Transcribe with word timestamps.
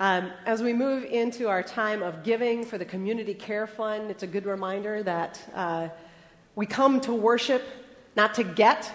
Um, 0.00 0.32
as 0.46 0.62
we 0.62 0.72
move 0.72 1.04
into 1.04 1.50
our 1.50 1.62
time 1.62 2.02
of 2.02 2.22
giving 2.22 2.64
for 2.64 2.78
the 2.78 2.86
Community 2.86 3.34
Care 3.34 3.66
Fund, 3.66 4.10
it's 4.10 4.22
a 4.22 4.26
good 4.26 4.46
reminder 4.46 5.02
that 5.02 5.38
uh, 5.54 5.88
we 6.56 6.64
come 6.64 7.02
to 7.02 7.12
worship 7.12 7.62
not 8.16 8.32
to 8.36 8.42
get, 8.42 8.90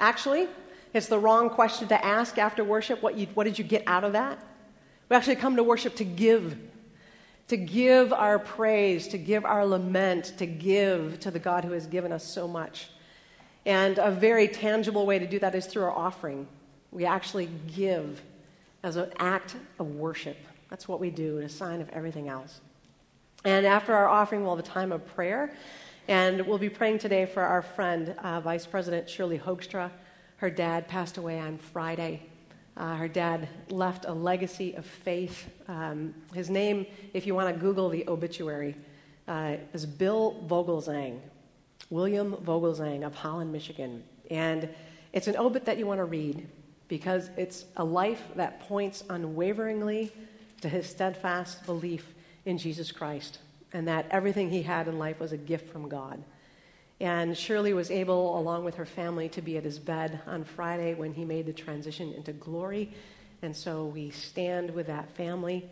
actually. 0.00 0.48
It's 0.94 1.08
the 1.08 1.18
wrong 1.18 1.50
question 1.50 1.86
to 1.88 2.02
ask 2.02 2.38
after 2.38 2.64
worship. 2.64 3.02
What, 3.02 3.18
you, 3.18 3.26
what 3.34 3.44
did 3.44 3.58
you 3.58 3.64
get 3.64 3.82
out 3.86 4.04
of 4.04 4.14
that? 4.14 4.42
We 5.10 5.16
actually 5.16 5.36
come 5.36 5.56
to 5.56 5.62
worship 5.62 5.96
to 5.96 6.04
give, 6.04 6.56
to 7.48 7.58
give 7.58 8.14
our 8.14 8.38
praise, 8.38 9.08
to 9.08 9.18
give 9.18 9.44
our 9.44 9.66
lament, 9.66 10.32
to 10.38 10.46
give 10.46 11.20
to 11.20 11.30
the 11.30 11.38
God 11.38 11.66
who 11.66 11.72
has 11.72 11.86
given 11.86 12.10
us 12.10 12.24
so 12.24 12.48
much. 12.48 12.88
And 13.66 13.98
a 13.98 14.10
very 14.10 14.48
tangible 14.48 15.04
way 15.04 15.18
to 15.18 15.26
do 15.26 15.38
that 15.40 15.54
is 15.54 15.66
through 15.66 15.82
our 15.82 15.92
offering. 15.92 16.48
We 16.90 17.04
actually 17.04 17.50
give 17.76 18.22
as 18.82 18.96
an 18.96 19.12
act 19.18 19.56
of 19.78 19.94
worship. 19.94 20.36
That's 20.70 20.86
what 20.86 21.00
we 21.00 21.10
do, 21.10 21.36
and 21.36 21.46
a 21.46 21.48
sign 21.48 21.80
of 21.80 21.88
everything 21.90 22.28
else. 22.28 22.60
And 23.44 23.64
after 23.66 23.94
our 23.94 24.08
offering, 24.08 24.42
we'll 24.42 24.56
have 24.56 24.64
a 24.64 24.68
time 24.68 24.92
of 24.92 25.06
prayer. 25.14 25.54
And 26.08 26.46
we'll 26.46 26.58
be 26.58 26.70
praying 26.70 26.98
today 26.98 27.26
for 27.26 27.42
our 27.42 27.62
friend, 27.62 28.14
uh, 28.22 28.40
Vice 28.40 28.66
President 28.66 29.08
Shirley 29.08 29.38
Hoekstra. 29.38 29.90
Her 30.38 30.50
dad 30.50 30.88
passed 30.88 31.18
away 31.18 31.38
on 31.38 31.58
Friday. 31.58 32.22
Uh, 32.76 32.94
her 32.96 33.08
dad 33.08 33.48
left 33.68 34.06
a 34.06 34.12
legacy 34.12 34.74
of 34.74 34.86
faith. 34.86 35.50
Um, 35.66 36.14
his 36.32 36.48
name, 36.48 36.86
if 37.12 37.26
you 37.26 37.34
want 37.34 37.54
to 37.54 37.60
Google 37.60 37.88
the 37.90 38.08
obituary, 38.08 38.74
uh, 39.26 39.56
is 39.74 39.84
Bill 39.84 40.42
Vogelzang, 40.46 41.20
William 41.90 42.34
Vogelzang 42.36 43.04
of 43.04 43.14
Holland, 43.14 43.52
Michigan. 43.52 44.02
And 44.30 44.68
it's 45.12 45.26
an 45.26 45.36
obit 45.36 45.64
that 45.66 45.76
you 45.76 45.86
want 45.86 45.98
to 45.98 46.04
read 46.04 46.48
because 46.88 47.30
it's 47.36 47.64
a 47.76 47.84
life 47.84 48.22
that 48.34 48.60
points 48.60 49.04
unwaveringly 49.08 50.12
to 50.62 50.68
his 50.68 50.88
steadfast 50.88 51.64
belief 51.66 52.14
in 52.44 52.58
Jesus 52.58 52.90
Christ 52.90 53.38
and 53.72 53.86
that 53.86 54.06
everything 54.10 54.50
he 54.50 54.62
had 54.62 54.88
in 54.88 54.98
life 54.98 55.20
was 55.20 55.32
a 55.32 55.36
gift 55.36 55.70
from 55.70 55.88
God. 55.88 56.22
And 57.00 57.36
Shirley 57.36 57.74
was 57.74 57.90
able, 57.90 58.38
along 58.38 58.64
with 58.64 58.74
her 58.76 58.86
family, 58.86 59.28
to 59.30 59.42
be 59.42 59.56
at 59.56 59.64
his 59.64 59.78
bed 59.78 60.20
on 60.26 60.42
Friday 60.42 60.94
when 60.94 61.12
he 61.12 61.24
made 61.24 61.46
the 61.46 61.52
transition 61.52 62.12
into 62.12 62.32
glory. 62.32 62.92
And 63.42 63.54
so 63.54 63.84
we 63.86 64.10
stand 64.10 64.74
with 64.74 64.88
that 64.88 65.14
family 65.14 65.68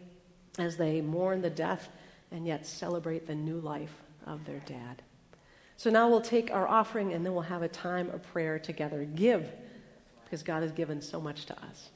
as 0.58 0.76
they 0.76 1.00
mourn 1.00 1.42
the 1.42 1.50
death 1.50 1.88
and 2.30 2.46
yet 2.46 2.66
celebrate 2.66 3.26
the 3.26 3.34
new 3.34 3.58
life 3.58 3.94
of 4.26 4.44
their 4.44 4.60
dad. 4.66 5.02
So 5.76 5.90
now 5.90 6.08
we'll 6.08 6.20
take 6.20 6.50
our 6.50 6.66
offering 6.68 7.12
and 7.12 7.24
then 7.24 7.34
we'll 7.34 7.42
have 7.42 7.62
a 7.62 7.68
time 7.68 8.08
of 8.10 8.22
prayer 8.22 8.58
together. 8.58 9.04
Give 9.04 9.50
because 10.26 10.42
God 10.42 10.62
has 10.62 10.72
given 10.72 11.00
so 11.00 11.20
much 11.20 11.46
to 11.46 11.54
us. 11.54 11.90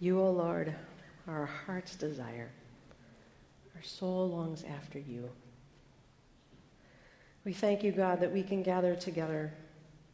You, 0.00 0.20
O 0.20 0.30
Lord, 0.30 0.74
are 1.26 1.40
our 1.40 1.46
heart's 1.46 1.96
desire. 1.96 2.50
Our 3.74 3.82
soul 3.82 4.28
longs 4.28 4.64
after 4.64 4.98
you. 4.98 5.30
We 7.44 7.52
thank 7.52 7.82
you, 7.82 7.92
God, 7.92 8.20
that 8.20 8.32
we 8.32 8.42
can 8.42 8.62
gather 8.62 8.94
together 8.96 9.52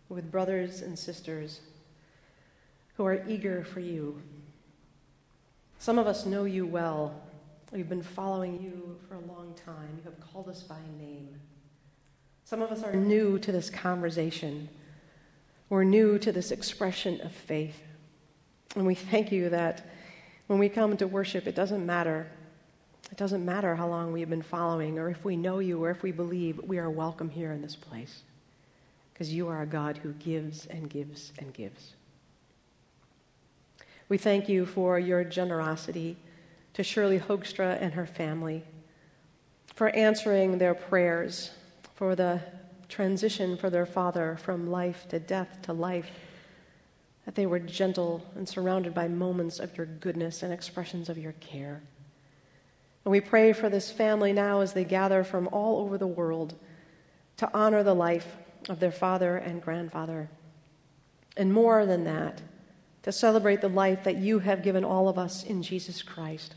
with 0.08 0.30
brothers 0.30 0.82
and 0.82 0.98
sisters 0.98 1.60
who 2.96 3.06
are 3.06 3.24
eager 3.28 3.64
for 3.64 3.80
you. 3.80 4.20
Some 5.78 5.98
of 5.98 6.06
us 6.06 6.26
know 6.26 6.44
you 6.44 6.66
well. 6.66 7.22
We've 7.72 7.88
been 7.88 8.02
following 8.02 8.60
you 8.60 8.98
for 9.08 9.14
a 9.14 9.20
long 9.20 9.54
time. 9.64 9.96
You 9.96 10.02
have 10.04 10.20
called 10.32 10.48
us 10.48 10.62
by 10.62 10.80
name. 10.98 11.40
Some 12.44 12.62
of 12.62 12.72
us 12.72 12.82
are 12.82 12.94
new 12.94 13.38
to 13.38 13.52
this 13.52 13.70
conversation. 13.70 14.68
We're 15.68 15.84
new 15.84 16.18
to 16.18 16.32
this 16.32 16.50
expression 16.50 17.20
of 17.20 17.32
faith. 17.32 17.80
And 18.76 18.86
we 18.86 18.94
thank 18.94 19.32
you 19.32 19.48
that 19.50 19.86
when 20.46 20.58
we 20.58 20.68
come 20.68 20.96
to 20.96 21.06
worship, 21.06 21.46
it 21.46 21.54
doesn't 21.54 21.84
matter. 21.84 22.26
It 23.10 23.16
doesn't 23.16 23.44
matter 23.44 23.74
how 23.74 23.88
long 23.88 24.12
we've 24.12 24.30
been 24.30 24.42
following 24.42 24.98
or 24.98 25.08
if 25.10 25.24
we 25.24 25.36
know 25.36 25.58
you 25.58 25.82
or 25.82 25.90
if 25.90 26.02
we 26.02 26.12
believe, 26.12 26.60
we 26.62 26.78
are 26.78 26.90
welcome 26.90 27.28
here 27.30 27.52
in 27.52 27.62
this 27.62 27.76
place 27.76 28.22
because 29.12 29.34
you 29.34 29.48
are 29.48 29.62
a 29.62 29.66
God 29.66 29.98
who 29.98 30.12
gives 30.14 30.66
and 30.66 30.88
gives 30.88 31.32
and 31.38 31.52
gives. 31.52 31.94
We 34.08 34.18
thank 34.18 34.48
you 34.48 34.66
for 34.66 34.98
your 34.98 35.24
generosity 35.24 36.16
to 36.74 36.82
Shirley 36.82 37.20
Hoekstra 37.20 37.80
and 37.80 37.94
her 37.94 38.06
family, 38.06 38.64
for 39.74 39.90
answering 39.90 40.58
their 40.58 40.74
prayers, 40.74 41.50
for 41.94 42.16
the 42.16 42.40
transition 42.88 43.56
for 43.56 43.70
their 43.70 43.86
father 43.86 44.36
from 44.42 44.70
life 44.70 45.06
to 45.10 45.20
death 45.20 45.58
to 45.62 45.72
life, 45.72 46.10
that 47.24 47.34
they 47.34 47.46
were 47.46 47.58
gentle 47.58 48.24
and 48.34 48.48
surrounded 48.48 48.94
by 48.94 49.08
moments 49.08 49.58
of 49.58 49.76
your 49.76 49.86
goodness 49.86 50.42
and 50.42 50.52
expressions 50.52 51.08
of 51.08 51.18
your 51.18 51.32
care. 51.32 51.82
And 53.04 53.12
we 53.12 53.20
pray 53.20 53.52
for 53.52 53.68
this 53.68 53.90
family 53.90 54.32
now 54.32 54.60
as 54.60 54.72
they 54.72 54.84
gather 54.84 55.24
from 55.24 55.48
all 55.52 55.80
over 55.80 55.98
the 55.98 56.06
world 56.06 56.54
to 57.38 57.50
honor 57.54 57.82
the 57.82 57.94
life 57.94 58.36
of 58.68 58.80
their 58.80 58.92
father 58.92 59.36
and 59.36 59.62
grandfather. 59.62 60.28
And 61.36 61.52
more 61.52 61.86
than 61.86 62.04
that, 62.04 62.42
to 63.02 63.12
celebrate 63.12 63.60
the 63.60 63.68
life 63.68 64.04
that 64.04 64.16
you 64.16 64.40
have 64.40 64.62
given 64.62 64.84
all 64.84 65.08
of 65.08 65.18
us 65.18 65.42
in 65.42 65.62
Jesus 65.62 66.02
Christ. 66.02 66.54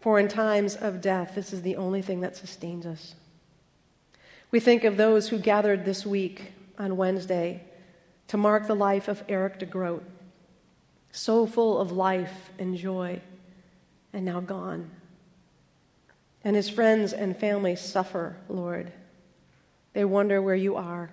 For 0.00 0.20
in 0.20 0.28
times 0.28 0.76
of 0.76 1.00
death, 1.00 1.34
this 1.34 1.52
is 1.52 1.62
the 1.62 1.74
only 1.76 2.00
thing 2.00 2.20
that 2.20 2.36
sustains 2.36 2.86
us. 2.86 3.14
We 4.52 4.60
think 4.60 4.84
of 4.84 4.96
those 4.96 5.28
who 5.28 5.38
gathered 5.38 5.84
this 5.84 6.06
week 6.06 6.52
on 6.78 6.96
Wednesday 6.96 7.64
to 8.28 8.36
mark 8.36 8.66
the 8.66 8.74
life 8.74 9.08
of 9.08 9.22
Eric 9.28 9.60
DeGroat, 9.60 10.02
so 11.12 11.46
full 11.46 11.78
of 11.78 11.92
life 11.92 12.50
and 12.58 12.76
joy, 12.76 13.20
and 14.12 14.24
now 14.24 14.40
gone. 14.40 14.90
And 16.44 16.54
his 16.54 16.68
friends 16.68 17.12
and 17.12 17.36
family 17.36 17.76
suffer, 17.76 18.36
Lord. 18.48 18.92
They 19.92 20.04
wonder 20.04 20.42
where 20.42 20.54
you 20.54 20.76
are. 20.76 21.10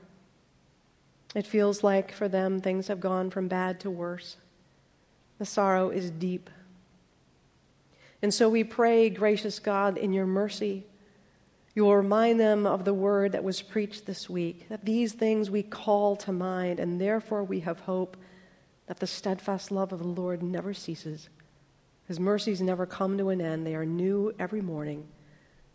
It 1.33 1.47
feels 1.47 1.83
like 1.83 2.11
for 2.11 2.27
them 2.27 2.59
things 2.59 2.87
have 2.87 2.99
gone 2.99 3.29
from 3.29 3.47
bad 3.47 3.79
to 3.81 3.89
worse. 3.89 4.37
The 5.39 5.45
sorrow 5.45 5.89
is 5.89 6.11
deep. 6.11 6.49
And 8.21 8.33
so 8.33 8.47
we 8.47 8.63
pray, 8.63 9.09
gracious 9.09 9.59
God, 9.59 9.97
in 9.97 10.13
your 10.13 10.25
mercy, 10.25 10.85
you 11.75 11.83
will 11.83 11.95
remind 11.95 12.39
them 12.39 12.67
of 12.67 12.85
the 12.85 12.93
word 12.93 13.31
that 13.31 13.43
was 13.43 13.61
preached 13.61 14.05
this 14.05 14.29
week, 14.29 14.69
that 14.69 14.85
these 14.85 15.13
things 15.13 15.49
we 15.49 15.63
call 15.63 16.15
to 16.17 16.31
mind, 16.31 16.79
and 16.79 17.01
therefore 17.01 17.43
we 17.43 17.61
have 17.61 17.79
hope 17.81 18.15
that 18.87 18.99
the 18.99 19.07
steadfast 19.07 19.71
love 19.71 19.91
of 19.91 19.99
the 19.99 20.07
Lord 20.07 20.43
never 20.43 20.73
ceases. 20.73 21.29
His 22.07 22.19
mercies 22.19 22.61
never 22.61 22.85
come 22.85 23.17
to 23.17 23.29
an 23.29 23.41
end, 23.41 23.65
they 23.65 23.75
are 23.75 23.85
new 23.85 24.33
every 24.37 24.61
morning. 24.61 25.07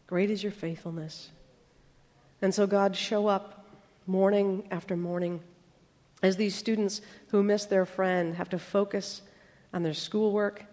Great 0.06 0.30
is 0.30 0.42
your 0.42 0.52
faithfulness. 0.52 1.30
And 2.40 2.54
so, 2.54 2.66
God, 2.66 2.94
show 2.94 3.26
up 3.26 3.66
morning 4.06 4.68
after 4.70 4.96
morning 4.96 5.40
as 6.22 6.36
these 6.36 6.54
students 6.54 7.00
who 7.28 7.42
miss 7.42 7.64
their 7.64 7.84
friend 7.84 8.36
have 8.36 8.48
to 8.50 8.58
focus 8.58 9.22
on 9.72 9.82
their 9.82 9.94
schoolwork 9.94 10.64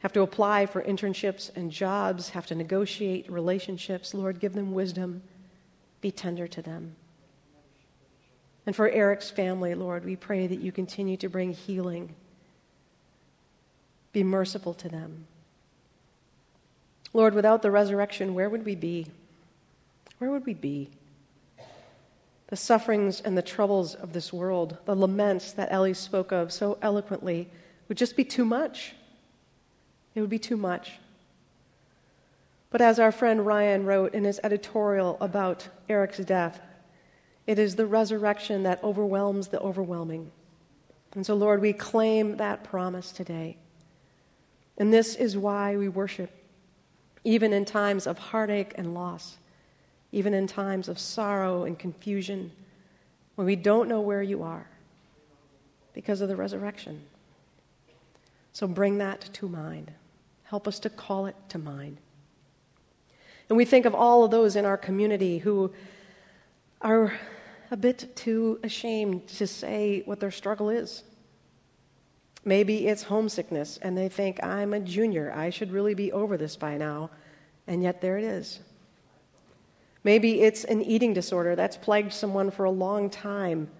have 0.00 0.12
to 0.12 0.22
apply 0.22 0.66
for 0.66 0.82
internships 0.82 1.54
and 1.56 1.70
jobs, 1.70 2.30
have 2.30 2.46
to 2.46 2.54
negotiate 2.54 3.30
relationships. 3.30 4.14
Lord, 4.14 4.40
give 4.40 4.52
them 4.52 4.72
wisdom. 4.72 5.22
Be 6.00 6.10
tender 6.10 6.46
to 6.46 6.62
them. 6.62 6.94
And 8.64 8.76
for 8.76 8.88
Eric's 8.88 9.30
family, 9.30 9.74
Lord, 9.74 10.04
we 10.04 10.14
pray 10.14 10.46
that 10.46 10.60
you 10.60 10.70
continue 10.70 11.16
to 11.16 11.28
bring 11.28 11.52
healing. 11.52 12.14
Be 14.12 14.22
merciful 14.22 14.74
to 14.74 14.88
them. 14.88 15.26
Lord, 17.12 17.34
without 17.34 17.62
the 17.62 17.70
resurrection, 17.70 18.34
where 18.34 18.50
would 18.50 18.64
we 18.64 18.74
be? 18.74 19.06
Where 20.18 20.30
would 20.30 20.46
we 20.46 20.54
be? 20.54 20.90
The 22.48 22.56
sufferings 22.56 23.20
and 23.20 23.36
the 23.36 23.42
troubles 23.42 23.94
of 23.94 24.12
this 24.12 24.32
world, 24.32 24.76
the 24.84 24.94
laments 24.94 25.52
that 25.52 25.72
Ellie 25.72 25.94
spoke 25.94 26.32
of 26.32 26.52
so 26.52 26.78
eloquently, 26.82 27.48
would 27.88 27.98
just 27.98 28.16
be 28.16 28.24
too 28.24 28.44
much. 28.44 28.94
It 30.14 30.20
would 30.20 30.30
be 30.30 30.38
too 30.38 30.56
much. 30.56 30.92
But 32.70 32.80
as 32.80 32.98
our 32.98 33.12
friend 33.12 33.46
Ryan 33.46 33.86
wrote 33.86 34.14
in 34.14 34.24
his 34.24 34.40
editorial 34.44 35.16
about 35.20 35.68
Eric's 35.88 36.18
death, 36.18 36.60
it 37.46 37.58
is 37.58 37.76
the 37.76 37.86
resurrection 37.86 38.62
that 38.64 38.82
overwhelms 38.84 39.48
the 39.48 39.60
overwhelming. 39.60 40.30
And 41.14 41.24
so, 41.24 41.34
Lord, 41.34 41.62
we 41.62 41.72
claim 41.72 42.36
that 42.36 42.64
promise 42.64 43.10
today. 43.10 43.56
And 44.76 44.92
this 44.92 45.14
is 45.14 45.36
why 45.36 45.76
we 45.76 45.88
worship, 45.88 46.30
even 47.24 47.52
in 47.52 47.64
times 47.64 48.06
of 48.06 48.18
heartache 48.18 48.72
and 48.76 48.94
loss, 48.94 49.38
even 50.12 50.34
in 50.34 50.46
times 50.46 50.88
of 50.88 50.98
sorrow 50.98 51.64
and 51.64 51.78
confusion, 51.78 52.52
when 53.34 53.46
we 53.46 53.56
don't 53.56 53.88
know 53.88 54.00
where 54.00 54.22
you 54.22 54.42
are 54.42 54.66
because 55.94 56.20
of 56.20 56.28
the 56.28 56.36
resurrection. 56.36 57.02
So 58.58 58.66
bring 58.66 58.98
that 58.98 59.20
to 59.34 59.48
mind. 59.48 59.92
Help 60.42 60.66
us 60.66 60.80
to 60.80 60.90
call 60.90 61.26
it 61.26 61.36
to 61.50 61.58
mind. 61.58 61.98
And 63.48 63.56
we 63.56 63.64
think 63.64 63.86
of 63.86 63.94
all 63.94 64.24
of 64.24 64.32
those 64.32 64.56
in 64.56 64.64
our 64.64 64.76
community 64.76 65.38
who 65.38 65.72
are 66.82 67.12
a 67.70 67.76
bit 67.76 68.16
too 68.16 68.58
ashamed 68.64 69.28
to 69.28 69.46
say 69.46 70.02
what 70.06 70.18
their 70.18 70.32
struggle 70.32 70.70
is. 70.70 71.04
Maybe 72.44 72.88
it's 72.88 73.04
homesickness, 73.04 73.78
and 73.80 73.96
they 73.96 74.08
think, 74.08 74.42
I'm 74.42 74.74
a 74.74 74.80
junior. 74.80 75.32
I 75.32 75.50
should 75.50 75.70
really 75.70 75.94
be 75.94 76.10
over 76.10 76.36
this 76.36 76.56
by 76.56 76.78
now. 76.78 77.10
And 77.68 77.80
yet, 77.80 78.00
there 78.00 78.18
it 78.18 78.24
is. 78.24 78.58
Maybe 80.02 80.40
it's 80.40 80.64
an 80.64 80.82
eating 80.82 81.14
disorder 81.14 81.54
that's 81.54 81.76
plagued 81.76 82.12
someone 82.12 82.50
for 82.50 82.64
a 82.64 82.72
long 82.72 83.08
time. 83.08 83.70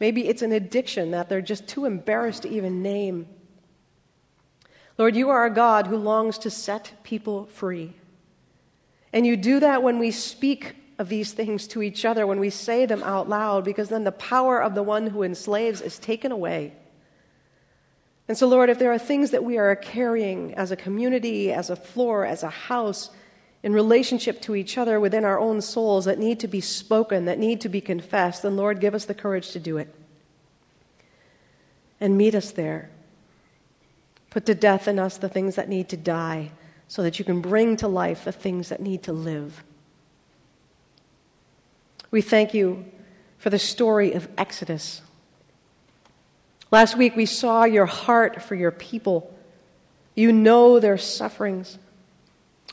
Maybe 0.00 0.26
it's 0.26 0.42
an 0.42 0.50
addiction 0.50 1.12
that 1.12 1.28
they're 1.28 1.40
just 1.40 1.68
too 1.68 1.84
embarrassed 1.84 2.42
to 2.42 2.48
even 2.48 2.82
name. 2.82 3.28
Lord, 4.98 5.14
you 5.14 5.28
are 5.30 5.44
a 5.44 5.50
God 5.50 5.86
who 5.86 5.96
longs 5.96 6.38
to 6.38 6.50
set 6.50 6.92
people 7.02 7.46
free. 7.46 7.94
And 9.12 9.26
you 9.26 9.36
do 9.36 9.60
that 9.60 9.82
when 9.82 9.98
we 9.98 10.10
speak 10.10 10.76
of 10.98 11.08
these 11.08 11.32
things 11.32 11.66
to 11.68 11.82
each 11.82 12.04
other, 12.04 12.26
when 12.26 12.40
we 12.40 12.50
say 12.50 12.86
them 12.86 13.02
out 13.02 13.28
loud, 13.28 13.64
because 13.64 13.88
then 13.88 14.04
the 14.04 14.12
power 14.12 14.62
of 14.62 14.74
the 14.74 14.82
one 14.82 15.08
who 15.08 15.22
enslaves 15.22 15.80
is 15.80 15.98
taken 15.98 16.32
away. 16.32 16.72
And 18.28 18.36
so, 18.36 18.48
Lord, 18.48 18.70
if 18.70 18.78
there 18.78 18.92
are 18.92 18.98
things 18.98 19.30
that 19.30 19.44
we 19.44 19.58
are 19.58 19.76
carrying 19.76 20.54
as 20.54 20.70
a 20.70 20.76
community, 20.76 21.52
as 21.52 21.70
a 21.70 21.76
floor, 21.76 22.24
as 22.24 22.42
a 22.42 22.50
house, 22.50 23.10
in 23.62 23.72
relationship 23.72 24.40
to 24.42 24.54
each 24.54 24.78
other 24.78 24.98
within 24.98 25.24
our 25.24 25.38
own 25.38 25.60
souls 25.60 26.04
that 26.06 26.18
need 26.18 26.40
to 26.40 26.48
be 26.48 26.60
spoken, 26.60 27.24
that 27.26 27.38
need 27.38 27.60
to 27.60 27.68
be 27.68 27.80
confessed, 27.80 28.42
then, 28.42 28.56
Lord, 28.56 28.80
give 28.80 28.94
us 28.94 29.04
the 29.04 29.14
courage 29.14 29.50
to 29.50 29.60
do 29.60 29.76
it. 29.76 29.94
And 32.00 32.16
meet 32.16 32.34
us 32.34 32.50
there. 32.50 32.90
Put 34.36 34.44
to 34.44 34.54
death 34.54 34.86
in 34.86 34.98
us 34.98 35.16
the 35.16 35.30
things 35.30 35.54
that 35.54 35.66
need 35.66 35.88
to 35.88 35.96
die 35.96 36.50
so 36.88 37.02
that 37.02 37.18
you 37.18 37.24
can 37.24 37.40
bring 37.40 37.74
to 37.78 37.88
life 37.88 38.26
the 38.26 38.32
things 38.32 38.68
that 38.68 38.80
need 38.80 39.02
to 39.04 39.12
live. 39.14 39.64
We 42.10 42.20
thank 42.20 42.52
you 42.52 42.84
for 43.38 43.48
the 43.48 43.58
story 43.58 44.12
of 44.12 44.28
Exodus. 44.36 45.00
Last 46.70 46.98
week 46.98 47.16
we 47.16 47.24
saw 47.24 47.64
your 47.64 47.86
heart 47.86 48.42
for 48.42 48.54
your 48.54 48.70
people. 48.70 49.34
You 50.14 50.32
know 50.32 50.80
their 50.80 50.98
sufferings. 50.98 51.78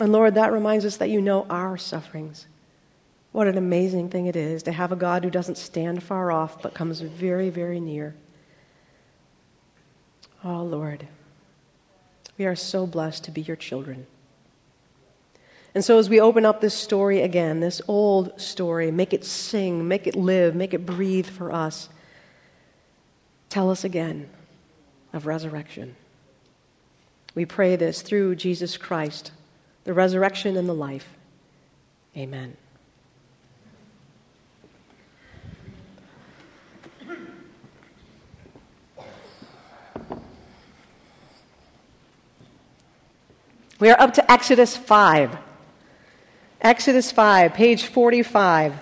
And 0.01 0.12
Lord, 0.12 0.36
that 0.36 0.51
reminds 0.51 0.84
us 0.84 0.98
that 0.98 1.10
you 1.10 1.22
know 1.22 1.46
our 1.50 1.77
sufferings. 1.77 2.46
What 3.32 3.48
an 3.48 3.58
amazing 3.58 4.10
thing 4.10 4.25
it 4.25 4.36
is 4.36 4.63
to 4.63 4.74
have 4.74 4.91
a 4.91 4.98
God 4.98 5.24
who 5.24 5.29
doesn't 5.29 5.58
stand 5.58 6.03
far 6.03 6.29
off 6.29 6.62
but 6.62 6.74
comes 6.74 7.00
very, 7.00 7.50
very 7.50 7.79
near. 7.79 8.15
Oh, 10.43 10.62
Lord. 10.62 11.08
We 12.38 12.46
are 12.46 12.56
so 12.56 12.88
blessed 12.88 13.24
to 13.25 13.32
be 13.32 13.42
your 13.42 13.56
children. 13.56 14.08
And 15.75 15.84
so, 15.84 15.98
as 15.98 16.10
we 16.10 16.20
open 16.20 16.46
up 16.46 16.62
this 16.62 16.75
story 16.75 17.22
again, 17.22 17.60
this 17.60 17.82
old 17.88 18.40
story, 18.40 18.92
make 18.92 19.13
it 19.13 19.25
sing, 19.25 19.88
make 19.88 20.06
it 20.06 20.16
live, 20.16 20.56
make 20.56 20.74
it 20.74 20.86
breathe 20.86 21.25
for 21.25 21.52
us, 21.52 21.90
tell 23.50 23.72
us 23.72 23.84
again 23.84 24.30
of 25.13 25.25
resurrection. 25.25 25.96
We 27.36 27.46
pray 27.46 27.75
this 27.75 28.04
through 28.04 28.36
Jesus 28.36 28.78
Christ, 28.78 29.32
the 29.84 29.94
resurrection 29.94 30.58
and 30.58 30.70
the 30.70 30.74
life. 30.74 31.16
Amen. 32.16 32.56
We 43.84 43.90
are 43.90 44.00
up 44.00 44.13
to 44.13 44.32
Exodus 44.32 44.78
5. 44.78 45.38
Exodus 46.62 47.12
5, 47.12 47.54
page 47.54 47.88
45. 47.88 48.74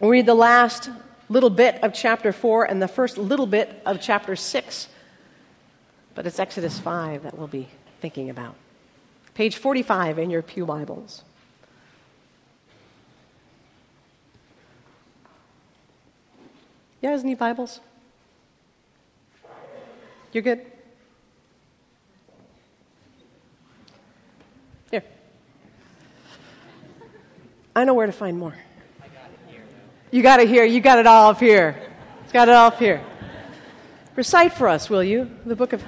We'll 0.00 0.10
read 0.10 0.26
the 0.26 0.34
last 0.34 0.90
little 1.28 1.48
bit 1.48 1.80
of 1.84 1.94
chapter 1.94 2.32
4 2.32 2.64
and 2.64 2.82
the 2.82 2.88
first 2.88 3.18
little 3.18 3.46
bit 3.46 3.80
of 3.86 4.00
chapter 4.00 4.34
6. 4.34 4.88
But 6.16 6.26
it's 6.26 6.40
Exodus 6.40 6.80
5 6.80 7.22
that 7.22 7.38
we'll 7.38 7.46
be 7.46 7.68
thinking 8.00 8.30
about. 8.30 8.56
Page 9.34 9.58
45 9.58 10.18
in 10.18 10.30
your 10.30 10.42
Pew 10.42 10.66
Bibles. 10.66 11.22
You 17.00 17.10
guys 17.10 17.22
need 17.22 17.38
Bibles? 17.38 17.78
You're 20.32 20.42
good? 20.42 20.66
I 27.74 27.84
know 27.84 27.94
where 27.94 28.06
to 28.06 28.12
find 28.12 28.38
more. 28.38 28.54
You 30.10 30.22
got 30.22 30.40
it 30.40 30.48
here. 30.48 30.64
You 30.64 30.80
got 30.80 30.98
it 30.98 31.06
all 31.06 31.30
up 31.30 31.40
here. 31.40 31.80
It's 32.24 32.32
got 32.32 32.48
it 32.48 32.54
all 32.54 32.68
up 32.68 32.78
here. 32.78 33.04
Recite 34.16 34.52
for 34.52 34.68
us, 34.68 34.90
will 34.90 35.04
you? 35.04 35.30
The 35.46 35.54
book 35.54 35.72
of. 35.72 35.84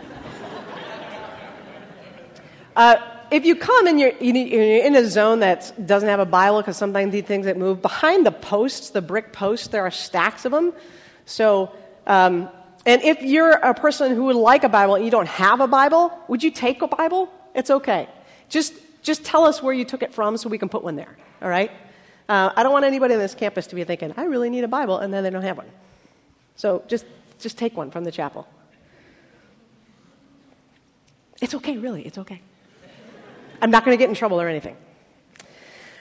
Uh, 2.76 2.96
if 3.30 3.44
you 3.44 3.56
come 3.56 3.86
and 3.86 3.98
you're, 3.98 4.12
you're 4.20 4.84
in 4.84 4.94
a 4.94 5.06
zone 5.06 5.40
that 5.40 5.86
doesn't 5.86 6.08
have 6.08 6.20
a 6.20 6.26
Bible, 6.26 6.60
because 6.60 6.76
sometimes 6.76 7.12
these 7.12 7.24
things 7.24 7.46
that 7.46 7.56
move, 7.56 7.80
behind 7.82 8.26
the 8.26 8.32
posts, 8.32 8.90
the 8.90 9.02
brick 9.02 9.32
posts, 9.32 9.68
there 9.68 9.82
are 9.82 9.90
stacks 9.90 10.44
of 10.44 10.52
them. 10.52 10.72
So, 11.26 11.72
um, 12.06 12.48
and 12.86 13.02
if 13.02 13.22
you're 13.22 13.52
a 13.52 13.74
person 13.74 14.14
who 14.14 14.24
would 14.24 14.36
like 14.36 14.64
a 14.64 14.68
Bible 14.68 14.96
and 14.96 15.04
you 15.04 15.10
don't 15.10 15.28
have 15.28 15.60
a 15.60 15.66
Bible, 15.66 16.12
would 16.28 16.42
you 16.42 16.50
take 16.50 16.82
a 16.82 16.88
Bible? 16.88 17.28
It's 17.54 17.70
okay. 17.70 18.08
Just, 18.48 18.74
just 19.02 19.24
tell 19.24 19.44
us 19.44 19.62
where 19.62 19.72
you 19.72 19.84
took 19.84 20.02
it 20.02 20.12
from 20.12 20.36
so 20.36 20.48
we 20.48 20.58
can 20.58 20.68
put 20.68 20.82
one 20.82 20.96
there, 20.96 21.16
all 21.40 21.48
right? 21.48 21.70
Uh, 22.28 22.52
I 22.54 22.62
don't 22.62 22.72
want 22.72 22.84
anybody 22.84 23.14
on 23.14 23.20
this 23.20 23.34
campus 23.34 23.66
to 23.68 23.74
be 23.74 23.84
thinking, 23.84 24.14
I 24.16 24.24
really 24.24 24.50
need 24.50 24.64
a 24.64 24.68
Bible, 24.68 24.98
and 24.98 25.12
then 25.12 25.24
they 25.24 25.30
don't 25.30 25.42
have 25.42 25.56
one. 25.56 25.70
So 26.56 26.84
just, 26.86 27.06
just 27.38 27.58
take 27.58 27.76
one 27.76 27.90
from 27.90 28.04
the 28.04 28.12
chapel. 28.12 28.46
It's 31.40 31.54
okay, 31.54 31.78
really, 31.78 32.02
it's 32.02 32.18
okay. 32.18 32.40
I'm 33.62 33.70
not 33.70 33.84
going 33.84 33.96
to 33.96 34.00
get 34.00 34.08
in 34.08 34.14
trouble 34.14 34.40
or 34.40 34.48
anything. 34.48 34.76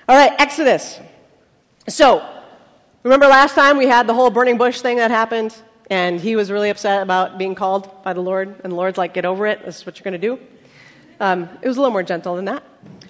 All 0.08 0.16
right, 0.16 0.34
Exodus. 0.40 1.00
So, 1.88 2.28
remember 3.04 3.28
last 3.28 3.56
time 3.56 3.78
we 3.78 3.88
had 3.88 4.06
the 4.06 4.14
whole 4.14 4.30
burning 4.30 4.58
bush 4.58 4.82
thing 4.82 4.98
that 4.98 5.12
happened, 5.12 5.56
and 5.90 6.20
he 6.20 6.36
was 6.36 6.52
really 6.52 6.70
upset 6.70 7.02
about 7.02 7.38
being 7.38 7.56
called 7.56 8.04
by 8.04 8.14
the 8.14 8.22
Lord, 8.22 8.62
and 8.64 8.72
the 8.72 8.76
Lord's 8.76 8.98
like, 8.98 9.14
get 9.14 9.26
over 9.26 9.48
it, 9.48 9.66
this 9.66 9.78
is 9.78 9.86
what 9.86 9.98
you're 9.98 10.04
going 10.04 10.20
to 10.20 10.28
do. 10.28 10.40
Um, 11.20 11.50
it 11.62 11.68
was 11.68 11.78
a 11.78 11.82
little 11.82 11.92
more 11.92 12.04
gentle 12.04 12.36
than 12.36 12.46
that. 12.46 12.64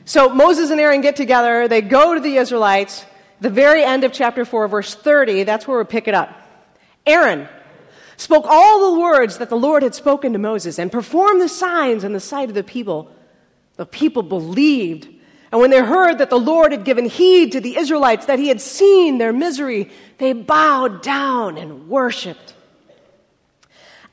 So, 0.10 0.28
Moses 0.28 0.72
and 0.72 0.80
Aaron 0.82 1.02
get 1.02 1.16
together, 1.16 1.68
they 1.68 1.82
go 1.82 2.16
to 2.16 2.20
the 2.20 2.38
Israelites. 2.38 3.06
The 3.42 3.52
very 3.52 3.84
end 3.84 4.04
of 4.04 4.12
chapter 4.12 4.44
4, 4.44 4.68
verse 4.68 4.96
30, 4.96 5.44
that's 5.44 5.68
where 5.68 5.78
we 5.78 5.84
pick 5.84 6.08
it 6.08 6.16
up. 6.16 6.36
Aaron 7.06 7.48
spoke 8.18 8.46
all 8.48 8.92
the 8.92 9.00
words 9.00 9.38
that 9.38 9.50
the 9.50 9.56
Lord 9.56 9.84
had 9.84 9.94
spoken 9.94 10.34
to 10.34 10.40
Moses 10.40 10.80
and 10.80 10.92
performed 10.92 11.40
the 11.40 11.48
signs 11.48 12.04
in 12.04 12.14
the 12.14 12.20
sight 12.20 12.50
of 12.50 12.56
the 12.56 12.64
people 12.64 13.12
the 13.76 13.86
people 13.86 14.24
believed. 14.24 15.08
And 15.52 15.62
when 15.62 15.70
they 15.70 15.80
heard 15.80 16.18
that 16.18 16.32
the 16.32 16.40
Lord 16.40 16.72
had 16.72 16.86
given 16.86 17.06
heed 17.06 17.52
to 17.52 17.62
the 17.62 17.78
Israelites, 17.78 18.26
that 18.26 18.40
he 18.40 18.48
had 18.48 18.62
seen 18.62 19.20
their 19.20 19.32
misery, 19.32 19.92
they 20.18 20.34
bowed 20.34 21.04
down 21.04 21.56
and 21.56 21.88
worshiped. 21.88 22.56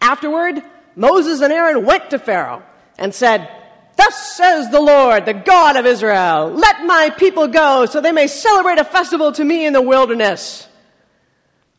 Afterward, 0.03 0.63
Moses 0.95 1.41
and 1.41 1.55
Aaron 1.55 1.87
went 1.87 2.11
to 2.11 2.19
Pharaoh 2.19 2.63
and 2.99 3.15
said, 3.15 3.49
Thus 3.97 4.37
says 4.37 4.71
the 4.71 4.81
Lord, 4.81 5.25
the 5.25 5.35
God 5.35 5.77
of 5.77 5.87
Israel, 5.87 6.51
let 6.51 6.85
my 6.85 7.11
people 7.11 7.49
go 7.49 7.87
so 7.87 8.01
they 8.01 8.13
may 8.13 8.27
celebrate 8.27 8.79
a 8.79 8.85
festival 8.85 9.33
to 9.33 9.45
me 9.45 9.65
in 9.65 9.73
the 9.73 9.83
wilderness. 9.83 10.69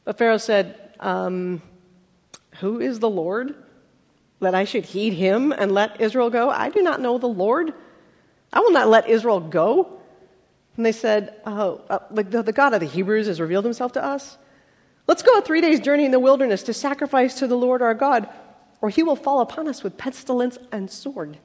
But 0.03 0.17
Pharaoh 0.17 0.37
said, 0.37 0.79
um, 0.99 1.61
Who 2.59 2.79
is 2.79 2.99
the 2.99 3.09
Lord? 3.09 3.55
that 4.39 4.53
I 4.53 4.65
should 4.65 4.85
heed 4.85 5.13
him 5.13 5.51
and 5.51 5.71
let 5.71 5.99
Israel 6.01 6.29
go? 6.29 6.49
I 6.49 6.69
do 6.69 6.81
not 6.81 7.01
know 7.01 7.17
the 7.17 7.27
Lord. 7.27 7.73
I 8.53 8.59
will 8.59 8.71
not 8.71 8.87
let 8.87 9.09
Israel 9.09 9.39
go. 9.39 9.99
And 10.75 10.85
they 10.85 10.91
said, 10.91 11.35
Oh, 11.45 11.81
uh, 11.89 11.99
the, 12.11 12.43
the 12.43 12.53
God 12.53 12.73
of 12.73 12.79
the 12.79 12.85
Hebrews 12.85 13.27
has 13.27 13.41
revealed 13.41 13.65
himself 13.65 13.93
to 13.93 14.03
us. 14.03 14.37
Let's 15.07 15.23
go 15.23 15.37
a 15.37 15.41
three 15.41 15.61
days 15.61 15.79
journey 15.79 16.05
in 16.05 16.11
the 16.11 16.19
wilderness 16.19 16.63
to 16.63 16.73
sacrifice 16.73 17.35
to 17.39 17.47
the 17.47 17.57
Lord 17.57 17.81
our 17.81 17.93
God, 17.93 18.29
or 18.81 18.89
he 18.89 19.03
will 19.03 19.15
fall 19.15 19.41
upon 19.41 19.67
us 19.67 19.83
with 19.83 19.97
pestilence 19.97 20.57
and 20.71 20.91
sword. 20.91 21.39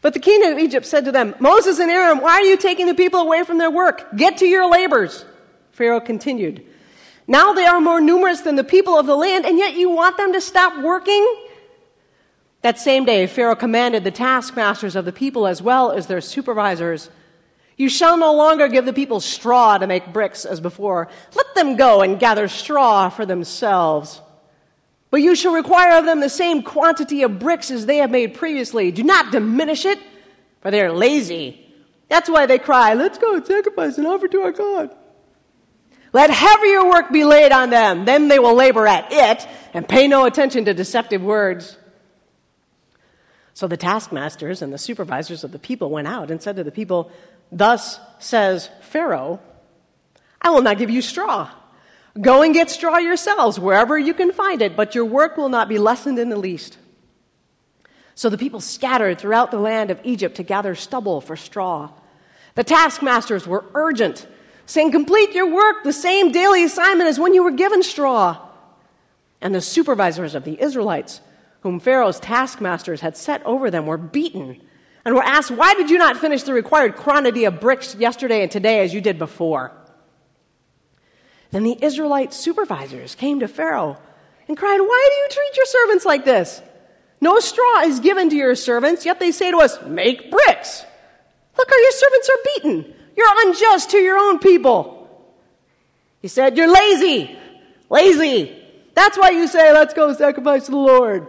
But 0.00 0.14
the 0.14 0.20
king 0.20 0.50
of 0.50 0.58
Egypt 0.58 0.86
said 0.86 1.04
to 1.06 1.12
them, 1.12 1.34
Moses 1.40 1.78
and 1.78 1.90
Aaron, 1.90 2.18
why 2.18 2.34
are 2.34 2.42
you 2.42 2.56
taking 2.56 2.86
the 2.86 2.94
people 2.94 3.20
away 3.20 3.42
from 3.42 3.58
their 3.58 3.70
work? 3.70 4.16
Get 4.16 4.38
to 4.38 4.46
your 4.46 4.70
labors. 4.70 5.24
Pharaoh 5.72 6.00
continued, 6.00 6.64
now 7.26 7.52
they 7.52 7.66
are 7.66 7.80
more 7.80 8.00
numerous 8.00 8.40
than 8.40 8.56
the 8.56 8.64
people 8.64 8.98
of 8.98 9.06
the 9.06 9.14
land, 9.14 9.44
and 9.44 9.58
yet 9.58 9.76
you 9.76 9.90
want 9.90 10.16
them 10.16 10.32
to 10.32 10.40
stop 10.40 10.82
working? 10.82 11.24
That 12.62 12.78
same 12.78 13.04
day, 13.04 13.26
Pharaoh 13.26 13.54
commanded 13.54 14.02
the 14.02 14.10
taskmasters 14.10 14.96
of 14.96 15.04
the 15.04 15.12
people 15.12 15.46
as 15.46 15.62
well 15.62 15.92
as 15.92 16.06
their 16.06 16.20
supervisors 16.20 17.10
You 17.76 17.88
shall 17.88 18.16
no 18.16 18.34
longer 18.34 18.66
give 18.66 18.84
the 18.84 18.92
people 18.92 19.20
straw 19.20 19.78
to 19.78 19.86
make 19.86 20.12
bricks 20.12 20.44
as 20.44 20.60
before. 20.60 21.08
Let 21.36 21.54
them 21.54 21.76
go 21.76 22.02
and 22.02 22.18
gather 22.18 22.48
straw 22.48 23.08
for 23.08 23.24
themselves. 23.24 24.20
But 25.10 25.22
you 25.22 25.34
shall 25.34 25.54
require 25.54 25.98
of 25.98 26.04
them 26.04 26.20
the 26.20 26.28
same 26.28 26.62
quantity 26.62 27.22
of 27.22 27.38
bricks 27.38 27.70
as 27.70 27.86
they 27.86 27.98
have 27.98 28.10
made 28.10 28.34
previously. 28.34 28.90
Do 28.90 29.02
not 29.02 29.32
diminish 29.32 29.84
it, 29.84 29.98
for 30.60 30.70
they 30.70 30.82
are 30.82 30.92
lazy. 30.92 31.64
That's 32.08 32.28
why 32.28 32.46
they 32.46 32.58
cry, 32.58 32.94
Let's 32.94 33.18
go 33.18 33.34
and 33.34 33.46
sacrifice 33.46 33.98
and 33.98 34.06
offer 34.06 34.28
to 34.28 34.40
our 34.42 34.52
God. 34.52 34.94
Let 36.12 36.30
heavier 36.30 36.84
work 36.84 37.12
be 37.12 37.24
laid 37.24 37.52
on 37.52 37.70
them. 37.70 38.04
Then 38.04 38.28
they 38.28 38.38
will 38.38 38.54
labor 38.54 38.86
at 38.86 39.08
it 39.10 39.46
and 39.74 39.86
pay 39.86 40.08
no 40.08 40.24
attention 40.24 40.64
to 40.64 40.74
deceptive 40.74 41.22
words. 41.22 41.76
So 43.52 43.66
the 43.66 43.76
taskmasters 43.76 44.62
and 44.62 44.72
the 44.72 44.78
supervisors 44.78 45.44
of 45.44 45.52
the 45.52 45.58
people 45.58 45.90
went 45.90 46.08
out 46.08 46.30
and 46.30 46.40
said 46.40 46.56
to 46.56 46.64
the 46.64 46.70
people, 46.70 47.10
Thus 47.52 48.00
says 48.20 48.70
Pharaoh, 48.82 49.40
I 50.40 50.50
will 50.50 50.62
not 50.62 50.78
give 50.78 50.90
you 50.90 51.02
straw. 51.02 51.50
Go 52.20 52.42
and 52.42 52.54
get 52.54 52.70
straw 52.70 52.98
yourselves 52.98 53.60
wherever 53.60 53.98
you 53.98 54.14
can 54.14 54.32
find 54.32 54.62
it, 54.62 54.74
but 54.74 54.94
your 54.94 55.04
work 55.04 55.36
will 55.36 55.48
not 55.48 55.68
be 55.68 55.78
lessened 55.78 56.18
in 56.18 56.30
the 56.30 56.36
least. 56.36 56.78
So 58.14 58.28
the 58.28 58.38
people 58.38 58.60
scattered 58.60 59.18
throughout 59.18 59.50
the 59.50 59.60
land 59.60 59.90
of 59.90 60.00
Egypt 60.02 60.36
to 60.36 60.42
gather 60.42 60.74
stubble 60.74 61.20
for 61.20 61.36
straw. 61.36 61.90
The 62.56 62.64
taskmasters 62.64 63.46
were 63.46 63.64
urgent 63.74 64.26
saying, 64.66 64.90
Complete 64.90 65.32
your 65.32 65.48
work, 65.52 65.84
the 65.84 65.92
same 65.92 66.32
daily 66.32 66.64
assignment 66.64 67.08
as 67.08 67.20
when 67.20 67.34
you 67.34 67.44
were 67.44 67.52
given 67.52 67.82
straw. 67.84 68.44
And 69.40 69.54
the 69.54 69.60
supervisors 69.60 70.34
of 70.34 70.42
the 70.42 70.60
Israelites, 70.60 71.20
whom 71.60 71.78
Pharaoh's 71.78 72.18
taskmasters 72.18 73.00
had 73.00 73.16
set 73.16 73.44
over 73.46 73.70
them, 73.70 73.86
were 73.86 73.98
beaten 73.98 74.60
and 75.04 75.14
were 75.14 75.22
asked, 75.22 75.52
Why 75.52 75.74
did 75.74 75.88
you 75.88 75.98
not 75.98 76.16
finish 76.16 76.42
the 76.42 76.52
required 76.52 76.96
quantity 76.96 77.44
of 77.44 77.60
bricks 77.60 77.94
yesterday 77.94 78.42
and 78.42 78.50
today 78.50 78.80
as 78.80 78.92
you 78.92 79.00
did 79.00 79.20
before? 79.20 79.77
Then 81.50 81.62
the 81.62 81.78
Israelite 81.82 82.34
supervisors 82.34 83.14
came 83.14 83.40
to 83.40 83.48
Pharaoh 83.48 83.98
and 84.46 84.56
cried, 84.56 84.80
Why 84.80 85.10
do 85.10 85.16
you 85.16 85.28
treat 85.30 85.56
your 85.56 85.66
servants 85.66 86.04
like 86.04 86.24
this? 86.24 86.62
No 87.20 87.38
straw 87.40 87.82
is 87.82 88.00
given 88.00 88.30
to 88.30 88.36
your 88.36 88.54
servants, 88.54 89.04
yet 89.04 89.18
they 89.18 89.32
say 89.32 89.50
to 89.50 89.58
us, 89.58 89.78
Make 89.82 90.30
bricks. 90.30 90.84
Look 91.56 91.68
how 91.68 91.76
your 91.76 91.92
servants 91.92 92.28
are 92.28 92.42
beaten. 92.44 92.94
You're 93.16 93.48
unjust 93.48 93.90
to 93.90 93.98
your 93.98 94.18
own 94.18 94.38
people. 94.38 95.08
He 96.20 96.28
said, 96.28 96.56
You're 96.56 96.72
lazy. 96.72 97.36
Lazy. 97.90 98.54
That's 98.94 99.16
why 99.16 99.30
you 99.30 99.48
say, 99.48 99.72
Let's 99.72 99.94
go 99.94 100.12
sacrifice 100.14 100.66
to 100.66 100.70
the 100.70 100.76
Lord. 100.76 101.26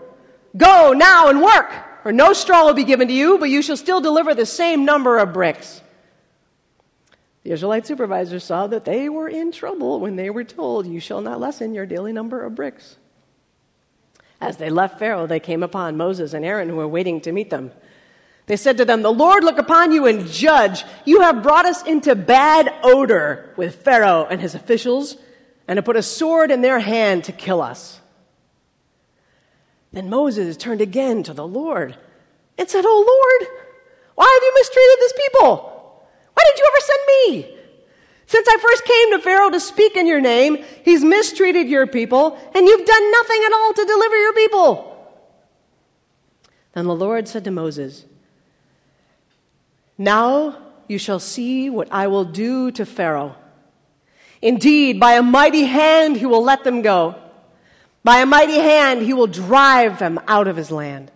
Go 0.57 0.93
now 0.93 1.29
and 1.29 1.41
work, 1.41 2.03
for 2.03 2.11
no 2.11 2.33
straw 2.33 2.65
will 2.65 2.73
be 2.73 2.83
given 2.83 3.07
to 3.07 3.13
you, 3.13 3.37
but 3.37 3.49
you 3.49 3.61
shall 3.61 3.77
still 3.77 4.01
deliver 4.01 4.33
the 4.33 4.45
same 4.45 4.83
number 4.83 5.17
of 5.17 5.33
bricks. 5.33 5.81
The 7.43 7.51
Israelite 7.51 7.87
supervisors 7.87 8.43
saw 8.43 8.67
that 8.67 8.85
they 8.85 9.07
were 9.07 9.27
in 9.27 9.51
trouble 9.51 9.99
when 9.99 10.15
they 10.15 10.29
were 10.29 10.43
told, 10.43 10.85
You 10.85 10.99
shall 10.99 11.21
not 11.21 11.39
lessen 11.39 11.73
your 11.73 11.85
daily 11.85 12.11
number 12.11 12.43
of 12.43 12.55
bricks. 12.55 12.97
As 14.41 14.57
they 14.57 14.69
left 14.69 14.99
Pharaoh, 14.99 15.27
they 15.27 15.39
came 15.39 15.63
upon 15.63 15.97
Moses 15.97 16.33
and 16.33 16.45
Aaron, 16.45 16.69
who 16.69 16.75
were 16.75 16.87
waiting 16.87 17.21
to 17.21 17.31
meet 17.31 17.49
them. 17.49 17.71
They 18.45 18.57
said 18.57 18.77
to 18.77 18.85
them, 18.85 19.01
The 19.01 19.11
Lord 19.11 19.43
look 19.43 19.57
upon 19.57 19.91
you 19.91 20.05
and 20.05 20.27
judge. 20.27 20.83
You 21.05 21.21
have 21.21 21.43
brought 21.43 21.65
us 21.65 21.83
into 21.83 22.15
bad 22.15 22.73
odor 22.83 23.53
with 23.57 23.83
Pharaoh 23.83 24.25
and 24.29 24.41
his 24.41 24.55
officials, 24.55 25.17
and 25.67 25.77
have 25.77 25.85
put 25.85 25.95
a 25.95 26.03
sword 26.03 26.51
in 26.51 26.61
their 26.61 26.79
hand 26.79 27.25
to 27.25 27.31
kill 27.31 27.61
us. 27.61 27.99
Then 29.91 30.09
Moses 30.09 30.57
turned 30.57 30.81
again 30.81 31.23
to 31.23 31.33
the 31.33 31.47
Lord 31.47 31.95
and 32.57 32.69
said, 32.69 32.85
Oh 32.85 33.39
Lord, 33.39 33.49
why 34.15 34.25
have 34.25 34.43
you 34.43 34.53
mistreated 34.55 34.99
this 34.99 35.13
people? 35.13 35.78
Why 36.39 36.51
did 36.51 36.59
you 36.59 36.67
ever 36.67 36.85
send 36.85 37.01
me? 37.07 37.57
Since 38.27 38.47
I 38.47 38.57
first 38.61 38.85
came 38.85 39.11
to 39.11 39.19
Pharaoh 39.19 39.49
to 39.49 39.59
speak 39.59 39.97
in 39.97 40.07
your 40.07 40.21
name, 40.21 40.63
he's 40.85 41.03
mistreated 41.03 41.67
your 41.67 41.85
people, 41.85 42.39
and 42.55 42.65
you've 42.65 42.85
done 42.85 43.11
nothing 43.11 43.41
at 43.45 43.53
all 43.53 43.73
to 43.73 43.85
deliver 43.85 44.21
your 44.21 44.33
people. 44.33 45.17
Then 46.73 46.85
the 46.85 46.95
Lord 46.95 47.27
said 47.27 47.43
to 47.43 47.51
Moses, 47.51 48.05
now 49.97 50.57
you 50.87 50.97
shall 50.97 51.19
see 51.19 51.69
what 51.69 51.89
I 51.91 52.07
will 52.07 52.23
do 52.23 52.71
to 52.71 52.85
Pharaoh. 52.85 53.35
Indeed, 54.41 54.97
by 54.97 55.13
a 55.13 55.23
mighty 55.23 55.65
hand 55.65 56.15
he 56.15 56.25
will 56.25 56.43
let 56.43 56.63
them 56.63 56.81
go. 56.81 57.15
By 58.03 58.19
a 58.19 58.25
mighty 58.25 58.59
hand 58.59 59.01
he 59.01 59.11
will 59.11 59.27
drive 59.27 59.99
them 59.99 60.21
out 60.25 60.47
of 60.47 60.55
his 60.55 60.71
land. 60.71 61.11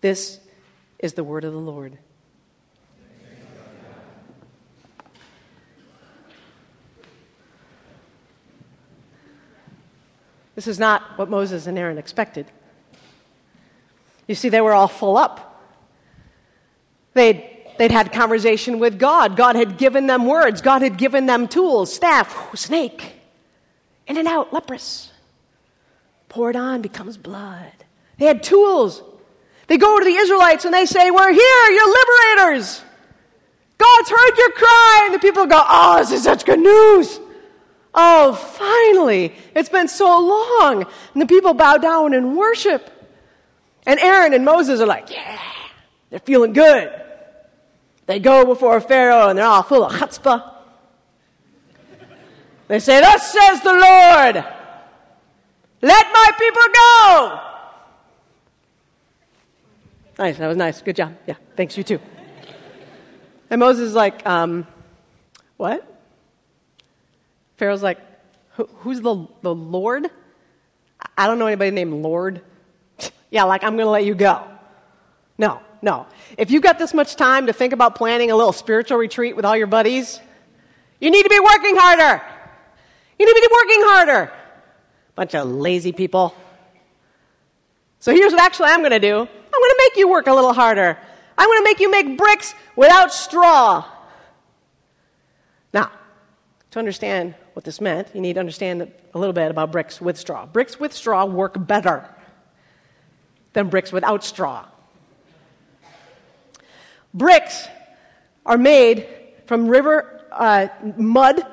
This 0.00 0.40
is 0.98 1.12
the 1.12 1.22
word 1.22 1.44
of 1.44 1.52
the 1.52 1.58
Lord. 1.58 1.98
This 10.58 10.66
is 10.66 10.80
not 10.80 11.16
what 11.16 11.30
Moses 11.30 11.68
and 11.68 11.78
Aaron 11.78 11.98
expected. 11.98 12.44
You 14.26 14.34
see, 14.34 14.48
they 14.48 14.60
were 14.60 14.72
all 14.72 14.88
full 14.88 15.16
up. 15.16 15.62
They'd, 17.14 17.48
they'd 17.78 17.92
had 17.92 18.12
conversation 18.12 18.80
with 18.80 18.98
God. 18.98 19.36
God 19.36 19.54
had 19.54 19.78
given 19.78 20.08
them 20.08 20.26
words. 20.26 20.60
God 20.60 20.82
had 20.82 20.96
given 20.96 21.26
them 21.26 21.46
tools, 21.46 21.94
staff, 21.94 22.56
snake, 22.56 23.12
in 24.08 24.16
and 24.16 24.26
out, 24.26 24.52
leprous. 24.52 25.12
Poured 26.28 26.56
on, 26.56 26.82
becomes 26.82 27.16
blood. 27.16 27.70
They 28.18 28.26
had 28.26 28.42
tools. 28.42 29.00
They 29.68 29.78
go 29.78 30.00
to 30.00 30.04
the 30.04 30.10
Israelites 30.10 30.64
and 30.64 30.74
they 30.74 30.86
say, 30.86 31.12
We're 31.12 31.32
here, 31.32 31.70
you're 31.70 31.88
liberators. 31.88 32.82
God's 33.78 34.10
heard 34.10 34.36
your 34.36 34.50
cry. 34.50 35.02
And 35.04 35.14
the 35.14 35.20
people 35.20 35.46
go, 35.46 35.62
Oh, 35.64 35.98
this 35.98 36.10
is 36.10 36.24
such 36.24 36.44
good 36.44 36.58
news. 36.58 37.20
Oh, 37.94 38.34
finally. 38.34 39.34
It's 39.54 39.68
been 39.68 39.88
so 39.88 40.06
long. 40.06 40.86
And 41.12 41.22
the 41.22 41.26
people 41.26 41.54
bow 41.54 41.78
down 41.78 42.14
and 42.14 42.36
worship. 42.36 42.90
And 43.86 43.98
Aaron 44.00 44.34
and 44.34 44.44
Moses 44.44 44.80
are 44.80 44.86
like, 44.86 45.10
yeah, 45.10 45.40
they're 46.10 46.20
feeling 46.20 46.52
good. 46.52 46.92
They 48.06 48.18
go 48.18 48.44
before 48.44 48.80
Pharaoh 48.80 49.28
and 49.28 49.38
they're 49.38 49.46
all 49.46 49.62
full 49.62 49.84
of 49.84 49.92
chutzpah. 49.92 50.54
They 52.68 52.80
say, 52.80 53.00
Thus 53.00 53.32
says 53.32 53.62
the 53.62 53.72
Lord, 53.72 54.44
let 55.80 56.06
my 56.12 56.30
people 56.38 56.62
go. 56.74 57.40
Nice, 60.18 60.36
that 60.36 60.48
was 60.48 60.56
nice. 60.56 60.82
Good 60.82 60.96
job. 60.96 61.16
Yeah, 61.26 61.34
thanks, 61.56 61.76
you 61.78 61.84
too. 61.84 62.00
And 63.50 63.60
Moses 63.60 63.88
is 63.88 63.94
like, 63.94 64.26
um, 64.26 64.66
What? 65.56 65.87
Pharaoh's 67.58 67.82
like, 67.82 67.98
Who's 68.78 69.00
the, 69.00 69.26
the 69.42 69.54
Lord? 69.54 70.10
I 71.16 71.26
don't 71.26 71.38
know 71.38 71.46
anybody 71.46 71.70
named 71.70 71.92
Lord. 71.92 72.40
yeah, 73.30 73.44
like, 73.44 73.62
I'm 73.62 73.76
going 73.76 73.86
to 73.86 73.90
let 73.90 74.04
you 74.04 74.16
go. 74.16 74.48
No, 75.36 75.60
no. 75.80 76.06
If 76.36 76.50
you've 76.50 76.62
got 76.62 76.78
this 76.78 76.92
much 76.92 77.14
time 77.14 77.46
to 77.46 77.52
think 77.52 77.72
about 77.72 77.94
planning 77.94 78.32
a 78.32 78.36
little 78.36 78.52
spiritual 78.52 78.98
retreat 78.98 79.36
with 79.36 79.44
all 79.44 79.56
your 79.56 79.68
buddies, 79.68 80.20
you 81.00 81.10
need 81.10 81.22
to 81.22 81.28
be 81.28 81.38
working 81.38 81.76
harder. 81.76 82.20
You 83.18 83.26
need 83.26 83.40
to 83.40 83.48
be 83.48 83.54
working 83.54 83.82
harder. 83.84 84.32
Bunch 85.14 85.34
of 85.36 85.46
lazy 85.48 85.92
people. 85.92 86.34
So 88.00 88.12
here's 88.12 88.32
what 88.32 88.42
actually 88.42 88.70
I'm 88.70 88.80
going 88.80 88.90
to 88.90 89.00
do 89.00 89.14
I'm 89.14 89.26
going 89.26 89.26
to 89.26 89.88
make 89.88 89.96
you 89.96 90.08
work 90.08 90.26
a 90.26 90.32
little 90.32 90.52
harder. 90.52 90.98
I'm 91.36 91.48
going 91.48 91.58
to 91.58 91.64
make 91.64 91.78
you 91.78 91.90
make 91.90 92.18
bricks 92.18 92.54
without 92.74 93.12
straw. 93.12 93.84
Now, 95.72 95.92
to 96.72 96.78
understand 96.80 97.34
what 97.58 97.64
this 97.64 97.80
meant, 97.80 98.06
you 98.14 98.20
need 98.20 98.34
to 98.34 98.38
understand 98.38 98.88
a 99.14 99.18
little 99.18 99.32
bit 99.32 99.50
about 99.50 99.72
bricks 99.72 100.00
with 100.00 100.16
straw. 100.16 100.46
Bricks 100.46 100.78
with 100.78 100.92
straw 100.92 101.24
work 101.24 101.54
better 101.66 102.08
than 103.52 103.68
bricks 103.68 103.90
without 103.90 104.22
straw. 104.22 104.64
Bricks 107.12 107.66
are 108.46 108.58
made 108.58 109.08
from 109.46 109.66
river 109.66 110.24
uh, 110.30 110.68
mud 110.96 111.44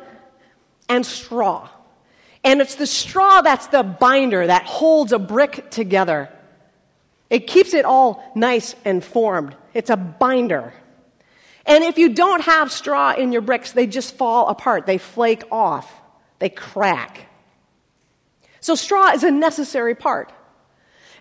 and 0.87 1.03
straw. 1.03 1.67
And 2.43 2.61
it's 2.61 2.75
the 2.75 2.85
straw 2.85 3.41
that's 3.41 3.65
the 3.65 3.81
binder 3.81 4.45
that 4.45 4.65
holds 4.65 5.11
a 5.11 5.17
brick 5.17 5.71
together. 5.71 6.29
It 7.31 7.47
keeps 7.47 7.73
it 7.73 7.83
all 7.83 8.31
nice 8.35 8.75
and 8.85 9.03
formed. 9.03 9.55
It's 9.73 9.89
a 9.89 9.97
binder. 9.97 10.71
And 11.65 11.83
if 11.83 11.97
you 11.97 12.09
don't 12.09 12.43
have 12.43 12.71
straw 12.71 13.15
in 13.15 13.31
your 13.31 13.41
bricks, 13.41 13.71
they 13.71 13.87
just 13.87 14.13
fall 14.13 14.49
apart. 14.49 14.85
They 14.85 14.99
flake 14.99 15.41
off. 15.51 15.91
They 16.39 16.49
crack. 16.49 17.27
So 18.59 18.75
straw 18.75 19.11
is 19.11 19.23
a 19.23 19.31
necessary 19.31 19.95
part. 19.95 20.31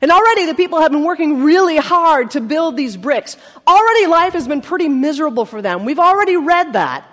And 0.01 0.11
already 0.11 0.47
the 0.47 0.55
people 0.55 0.81
have 0.81 0.91
been 0.91 1.05
working 1.05 1.45
really 1.45 1.77
hard 1.77 2.33
to 2.33 2.41
build 2.41 2.77
these 2.77 2.97
bricks. 2.97 3.37
Already 3.67 4.07
life 4.07 4.33
has 4.33 4.49
been 4.49 4.61
pretty 4.61 4.89
miserable 4.89 5.45
for 5.45 5.63
them. 5.63 5.85
We've 5.85 5.99
already 5.99 6.37
read 6.37 6.73
that. 6.75 7.09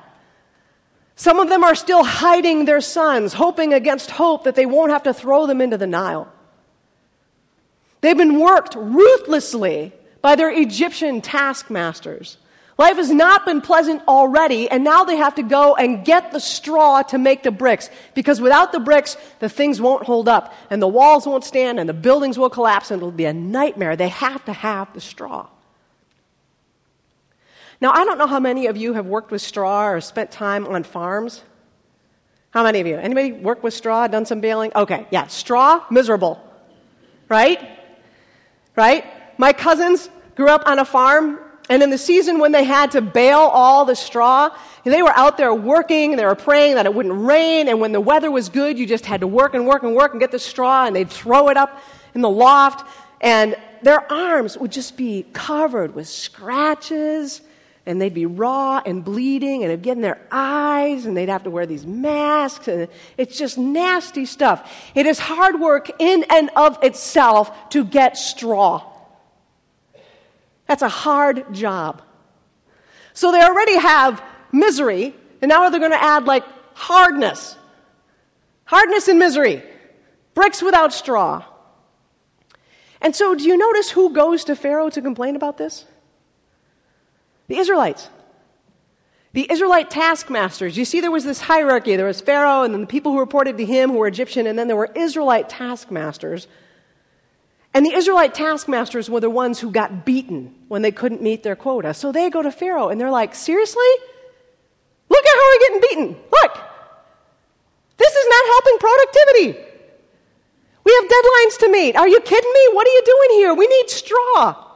Some 1.16 1.40
of 1.40 1.50
them 1.50 1.64
are 1.64 1.76
still 1.76 2.04
hiding 2.04 2.66
their 2.66 2.82
sons, 2.82 3.34
hoping 3.34 3.74
against 3.74 4.12
hope 4.12 4.46
that 4.46 4.56
they 4.56 4.66
won't 4.66 4.92
have 4.92 5.04
to 5.04 5.14
throw 5.14 5.46
them 5.46 5.62
into 5.62 5.78
the 5.78 5.88
Nile. 5.88 6.32
They've 8.02 8.18
been 8.18 8.40
worked 8.40 8.76
ruthlessly 8.76 9.94
by 10.22 10.36
their 10.36 10.50
Egyptian 10.50 11.22
taskmasters. 11.22 12.38
Life 12.82 12.96
has 12.96 13.12
not 13.12 13.46
been 13.46 13.62
pleasant 13.62 14.02
already, 14.08 14.68
and 14.68 14.84
now 14.84 15.04
they 15.04 15.18
have 15.18 15.36
to 15.36 15.44
go 15.44 15.76
and 15.76 16.04
get 16.04 16.32
the 16.32 16.40
straw 16.40 17.04
to 17.04 17.20
make 17.20 17.44
the 17.44 17.52
bricks. 17.52 17.92
Because 18.16 18.42
without 18.42 18.72
the 18.72 18.80
bricks, 18.80 19.18
the 19.38 19.50
things 19.50 19.80
won't 19.80 20.04
hold 20.04 20.28
up, 20.28 20.52
and 20.72 20.82
the 20.82 20.88
walls 20.88 21.28
won't 21.28 21.44
stand, 21.44 21.80
and 21.80 21.88
the 21.88 21.94
buildings 21.94 22.40
will 22.40 22.50
collapse, 22.50 22.90
and 22.90 23.00
it'll 23.00 23.12
be 23.12 23.26
a 23.26 23.34
nightmare. 23.34 23.96
They 23.96 24.08
have 24.08 24.44
to 24.46 24.54
have 24.54 24.92
the 24.96 25.00
straw. 25.00 25.46
Now, 27.80 27.92
I 27.92 28.04
don't 28.04 28.18
know 28.18 28.26
how 28.26 28.40
many 28.40 28.66
of 28.66 28.78
you 28.78 28.94
have 28.94 29.06
worked 29.06 29.30
with 29.30 29.44
straw 29.44 29.90
or 29.90 30.02
spent 30.02 30.32
time 30.32 30.66
on 30.66 30.82
farms. 30.82 31.44
How 32.50 32.64
many 32.64 32.82
of 32.82 32.88
you? 32.88 32.98
Anybody 32.98 33.32
worked 33.32 33.62
with 33.62 33.76
straw, 33.76 34.08
done 34.08 34.26
some 34.26 34.42
baling? 34.42 34.72
Okay, 34.76 35.06
yeah, 35.12 35.28
straw, 35.28 35.86
miserable. 35.92 36.44
Right? 37.30 37.62
Right? 38.76 39.06
My 39.38 39.54
cousins 39.54 40.10
grew 40.34 40.48
up 40.48 40.64
on 40.66 40.80
a 40.80 40.86
farm 40.86 41.38
and 41.72 41.82
in 41.82 41.90
the 41.90 41.98
season 41.98 42.40
when 42.40 42.52
they 42.52 42.66
had 42.66 42.92
to 42.92 43.02
bale 43.02 43.40
all 43.40 43.86
the 43.86 43.96
straw, 43.96 44.50
they 44.84 45.02
were 45.02 45.18
out 45.18 45.38
there 45.38 45.54
working, 45.54 46.18
they 46.18 46.26
were 46.26 46.36
praying 46.36 46.76
that 46.76 46.86
it 46.86 46.94
wouldn't 46.94 47.26
rain, 47.26 47.70
and 47.70 47.80
when 47.80 47.94
the 47.94 48.02
weather 48.02 48.30
was 48.30 48.50
good, 48.50 48.78
you 48.78 48.86
just 48.86 49.06
had 49.06 49.22
to 49.22 49.28
work 49.28 49.54
and 49.54 49.66
work 49.66 49.82
and 49.84 49.96
work 49.96 50.12
and 50.12 50.20
get 50.20 50.32
the 50.32 50.38
straw, 50.38 50.86
and 50.86 50.94
they'd 50.94 51.10
throw 51.10 51.48
it 51.48 51.56
up 51.56 51.82
in 52.14 52.20
the 52.20 52.30
loft, 52.30 52.86
and 53.22 53.56
their 53.84 54.12
arms 54.12 54.58
would 54.58 54.70
just 54.70 54.98
be 54.98 55.26
covered 55.32 55.96
with 55.96 56.10
scratches, 56.10 57.40
and 57.86 58.02
they'd 58.02 58.14
be 58.14 58.26
raw 58.26 58.82
and 58.86 59.06
bleeding, 59.06 59.64
and 59.64 59.72
it'd 59.72 59.82
get 59.82 59.96
in 59.96 60.02
their 60.02 60.20
eyes, 60.30 61.06
and 61.06 61.16
they'd 61.16 61.30
have 61.30 61.44
to 61.44 61.50
wear 61.50 61.66
these 61.66 61.86
masks, 61.86 62.68
and 62.68 62.90
it's 63.18 63.38
just 63.38 63.58
nasty 63.58 64.26
stuff. 64.26 64.70
It 64.94 65.06
is 65.06 65.20
hard 65.20 65.58
work 65.58 65.90
in 66.00 66.26
and 66.30 66.50
of 66.58 66.84
itself 66.84 67.70
to 67.70 67.86
get 67.86 68.18
straw. 68.18 68.91
That's 70.72 70.84
a 70.84 70.88
hard 70.88 71.54
job. 71.54 72.02
So 73.12 73.34
they 73.34 73.42
already 73.42 73.76
have 73.78 74.24
misery, 74.54 75.14
and 75.42 75.50
now 75.50 75.70
they're 75.70 75.82
going 75.82 75.92
to 75.92 76.02
add 76.02 76.24
like 76.24 76.46
hardness. 76.76 77.58
Hardness 78.64 79.10
and 79.10 79.20
misery. 79.20 79.64
Bricks 80.34 80.62
without 80.62 80.94
straw. 80.94 81.44
And 83.02 83.14
so, 83.14 83.36
do 83.36 83.44
you 83.44 83.58
notice 83.58 83.92
who 83.92 84.14
goes 84.14 84.46
to 84.46 84.56
Pharaoh 84.56 84.90
to 84.92 85.02
complain 85.02 85.36
about 85.36 85.58
this? 85.58 85.84
The 87.50 87.58
Israelites. 87.58 88.08
The 89.34 89.52
Israelite 89.52 89.90
taskmasters. 89.90 90.78
You 90.78 90.86
see, 90.86 91.02
there 91.02 91.12
was 91.12 91.26
this 91.26 91.42
hierarchy. 91.42 91.98
There 91.98 92.06
was 92.06 92.22
Pharaoh, 92.22 92.64
and 92.64 92.74
then 92.74 92.80
the 92.80 92.88
people 92.88 93.12
who 93.12 93.20
reported 93.20 93.58
to 93.58 93.66
him 93.66 93.90
who 93.90 93.98
were 93.98 94.08
Egyptian, 94.08 94.48
and 94.48 94.58
then 94.58 94.68
there 94.68 94.78
were 94.78 94.92
Israelite 94.96 95.50
taskmasters 95.50 96.48
and 97.74 97.86
the 97.86 97.94
Israelite 97.94 98.34
taskmasters 98.34 99.10
were 99.10 99.22
the 99.22 99.30
ones 99.30 99.60
who 99.60 99.72
got 99.72 100.06
beaten 100.06 100.54
when 100.68 100.82
they 100.82 100.92
couldn't 100.92 101.22
meet 101.22 101.44
their 101.44 101.56
quota. 101.56 101.94
So 101.94 102.12
they 102.12 102.30
go 102.30 102.42
to 102.42 102.52
Pharaoh 102.52 102.90
and 102.90 103.00
they're 103.00 103.12
like, 103.12 103.34
Seriously? 103.34 103.92
Look 105.10 105.26
at 105.26 105.36
how 105.36 105.50
we're 105.50 105.60
getting 105.60 105.82
beaten. 105.82 106.24
Look. 106.32 106.58
This 107.98 108.14
is 108.14 108.26
not 108.30 108.46
helping 108.48 108.78
productivity. 108.80 109.72
We 110.84 110.94
have 110.94 111.04
deadlines 111.04 111.58
to 111.60 111.70
meet. 111.70 111.96
Are 111.96 112.08
you 112.08 112.20
kidding 112.20 112.52
me? 112.52 112.70
What 112.74 112.88
are 112.88 112.92
you 112.92 113.04
doing 113.06 113.40
here? 113.40 113.54
We 113.54 113.68
need 113.68 113.90
straw. 113.90 114.68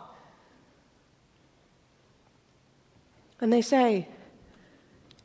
And 3.42 3.52
they 3.52 3.62
say, 3.62 4.08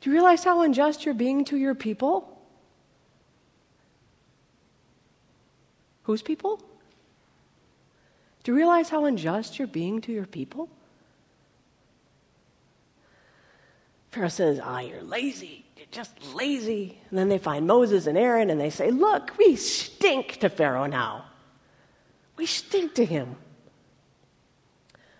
Do 0.00 0.10
you 0.10 0.14
realize 0.14 0.42
how 0.42 0.62
unjust 0.62 1.04
you're 1.04 1.14
being 1.14 1.44
to 1.46 1.56
your 1.56 1.74
people? 1.74 2.40
Whose 6.04 6.22
people? 6.22 6.62
Do 8.42 8.52
you 8.52 8.56
realize 8.56 8.88
how 8.88 9.04
unjust 9.04 9.58
you're 9.58 9.68
being 9.68 10.00
to 10.02 10.12
your 10.12 10.26
people? 10.26 10.68
Pharaoh 14.10 14.28
says, 14.28 14.60
Ah, 14.62 14.80
you're 14.80 15.02
lazy. 15.02 15.64
You're 15.76 15.86
just 15.90 16.12
lazy. 16.34 16.98
And 17.10 17.18
then 17.18 17.28
they 17.28 17.38
find 17.38 17.66
Moses 17.66 18.06
and 18.06 18.18
Aaron 18.18 18.50
and 18.50 18.60
they 18.60 18.70
say, 18.70 18.90
Look, 18.90 19.36
we 19.38 19.56
stink 19.56 20.38
to 20.38 20.48
Pharaoh 20.48 20.86
now. 20.86 21.26
We 22.36 22.46
stink 22.46 22.94
to 22.94 23.04
him. 23.04 23.36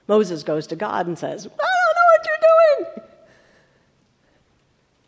Moses 0.09 0.42
goes 0.42 0.66
to 0.68 0.76
God 0.76 1.06
and 1.06 1.18
says, 1.18 1.46
I 1.46 1.48
don't 1.48 1.59
know 1.59 2.09
what 2.16 2.26
you're 2.26 2.85
doing. 2.96 3.06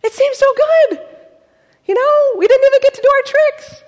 It 0.05 0.13
seems 0.13 0.37
so 0.37 0.47
good. 0.55 1.01
You 1.87 1.95
know, 1.95 2.39
we 2.39 2.47
didn't 2.47 2.67
even 2.67 2.81
get 2.83 2.95
to 2.95 3.03
do 3.03 3.09
our 3.09 3.23
tricks. 3.23 3.83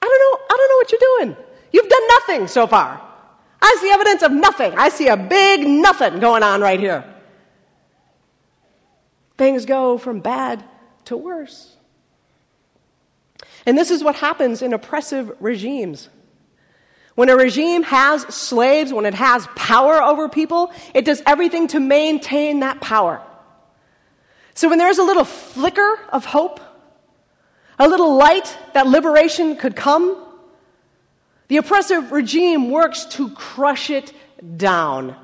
I 0.00 0.06
don't 0.06 0.18
know, 0.18 0.46
I 0.48 0.56
don't 0.56 0.68
know 0.68 0.76
what 0.76 0.92
you're 0.92 1.36
doing. 1.36 1.51
You've 1.72 1.88
done 1.88 2.08
nothing 2.08 2.48
so 2.48 2.66
far. 2.66 3.00
I 3.60 3.76
see 3.80 3.90
evidence 3.90 4.22
of 4.22 4.32
nothing. 4.32 4.74
I 4.76 4.88
see 4.88 5.08
a 5.08 5.16
big 5.16 5.66
nothing 5.66 6.18
going 6.18 6.42
on 6.42 6.60
right 6.60 6.80
here. 6.80 7.04
Things 9.38 9.64
go 9.64 9.98
from 9.98 10.20
bad 10.20 10.64
to 11.06 11.16
worse. 11.16 11.76
And 13.64 13.78
this 13.78 13.90
is 13.90 14.02
what 14.02 14.16
happens 14.16 14.62
in 14.62 14.72
oppressive 14.72 15.32
regimes. 15.40 16.08
When 17.14 17.28
a 17.28 17.36
regime 17.36 17.82
has 17.84 18.22
slaves, 18.34 18.92
when 18.92 19.06
it 19.06 19.14
has 19.14 19.46
power 19.54 20.02
over 20.02 20.28
people, 20.28 20.72
it 20.94 21.04
does 21.04 21.22
everything 21.26 21.68
to 21.68 21.80
maintain 21.80 22.60
that 22.60 22.80
power. 22.80 23.22
So 24.54 24.68
when 24.68 24.78
there's 24.78 24.98
a 24.98 25.02
little 25.02 25.24
flicker 25.24 25.98
of 26.10 26.24
hope, 26.24 26.60
a 27.78 27.88
little 27.88 28.16
light 28.16 28.56
that 28.74 28.86
liberation 28.86 29.56
could 29.56 29.76
come, 29.76 30.16
the 31.48 31.56
oppressive 31.58 32.12
regime 32.12 32.70
works 32.70 33.04
to 33.06 33.30
crush 33.30 33.90
it 33.90 34.12
down. 34.56 35.16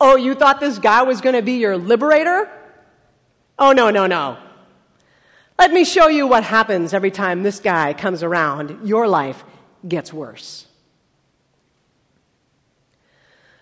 Oh, 0.00 0.16
you 0.16 0.34
thought 0.34 0.60
this 0.60 0.78
guy 0.78 1.02
was 1.02 1.20
going 1.20 1.36
to 1.36 1.42
be 1.42 1.54
your 1.54 1.76
liberator? 1.76 2.50
Oh, 3.58 3.72
no, 3.72 3.90
no, 3.90 4.06
no. 4.06 4.36
Let 5.58 5.72
me 5.72 5.84
show 5.84 6.08
you 6.08 6.26
what 6.26 6.44
happens 6.44 6.92
every 6.92 7.10
time 7.10 7.42
this 7.42 7.60
guy 7.60 7.94
comes 7.94 8.22
around. 8.22 8.86
Your 8.86 9.08
life 9.08 9.42
gets 9.86 10.12
worse. 10.12 10.66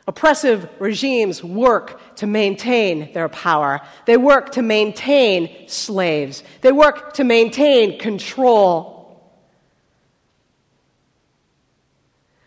Oppressive 0.06 0.68
regimes 0.80 1.42
work 1.42 2.16
to 2.16 2.26
maintain 2.26 3.12
their 3.14 3.28
power. 3.28 3.80
They 4.04 4.16
work 4.16 4.52
to 4.52 4.62
maintain 4.62 5.68
slaves. 5.68 6.42
They 6.60 6.72
work 6.72 7.14
to 7.14 7.24
maintain 7.24 7.98
control. 7.98 8.93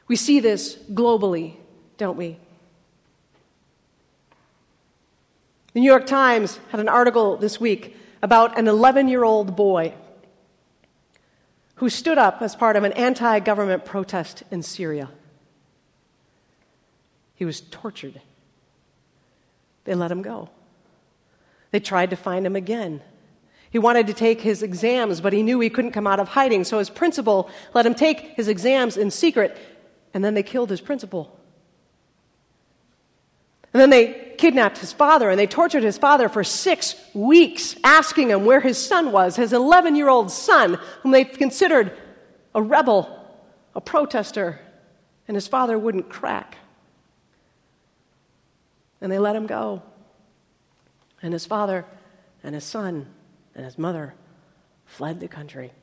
We 0.08 0.16
see 0.16 0.40
this 0.40 0.76
globally, 0.94 1.56
don't 1.98 2.18
we? 2.18 2.38
The 5.74 5.82
New 5.82 5.90
York 5.90 6.08
Times 6.08 6.60
had 6.70 6.80
an 6.80 6.90
article 6.90 7.38
this 7.38 7.60
week 7.60 7.96
about 8.22 8.58
an 8.58 8.68
11 8.68 9.10
year 9.10 9.24
old 9.24 9.56
boy 9.56 9.94
who 11.76 11.90
stood 11.90 12.18
up 12.18 12.42
as 12.42 12.56
part 12.56 12.76
of 12.76 12.84
an 12.84 12.94
anti 12.94 13.40
government 13.40 13.86
protest 13.86 14.44
in 14.50 14.64
Syria. 14.64 15.10
He 17.36 17.46
was 17.46 17.62
tortured. 17.62 18.20
They 19.84 19.94
let 19.94 20.12
him 20.12 20.24
go. 20.24 20.50
They 21.72 21.80
tried 21.80 22.10
to 22.10 22.16
find 22.16 22.46
him 22.46 22.56
again. 22.56 23.02
He 23.70 23.78
wanted 23.78 24.08
to 24.08 24.14
take 24.14 24.42
his 24.42 24.64
exams, 24.64 25.22
but 25.22 25.34
he 25.34 25.44
knew 25.44 25.60
he 25.60 25.70
couldn't 25.70 25.92
come 25.92 26.08
out 26.08 26.20
of 26.20 26.30
hiding, 26.30 26.64
so 26.64 26.80
his 26.80 26.90
principal 26.90 27.50
let 27.74 27.86
him 27.86 27.94
take 27.94 28.20
his 28.36 28.48
exams 28.48 28.98
in 28.98 29.12
secret, 29.12 29.58
and 30.18 30.26
then 30.26 30.34
they 30.34 30.42
killed 30.42 30.72
his 30.72 30.82
principal. 30.82 31.40
And 33.72 33.80
then 33.80 33.92
they 33.92 34.34
kidnapped 34.40 34.80
his 34.80 34.92
father 34.92 35.30
and 35.30 35.38
they 35.38 35.46
tortured 35.46 35.84
his 35.84 36.00
father 36.00 36.28
for 36.28 36.44
six 36.44 36.96
weeks, 37.14 37.76
asking 37.84 38.32
him 38.32 38.44
where 38.44 38.60
his 38.60 38.84
son 38.84 39.12
was, 39.12 39.36
his 39.36 39.54
11 39.54 39.96
year 39.96 40.10
old 40.10 40.32
son, 40.32 40.80
whom 41.04 41.12
they 41.12 41.24
considered 41.24 41.96
a 42.56 42.64
rebel, 42.64 43.16
a 43.76 43.80
protester, 43.80 44.60
and 45.28 45.36
his 45.36 45.48
father 45.48 45.78
wouldn't 45.78 46.10
crack. 46.10 46.58
And 49.00 49.12
they 49.12 49.20
let 49.20 49.36
him 49.36 49.46
go. 49.46 49.84
And 51.22 51.32
his 51.32 51.46
father 51.46 51.86
and 52.42 52.56
his 52.56 52.64
son 52.64 53.06
and 53.54 53.66
his 53.66 53.78
mother 53.78 54.16
fled 54.88 55.20
the 55.20 55.28
country. 55.28 55.74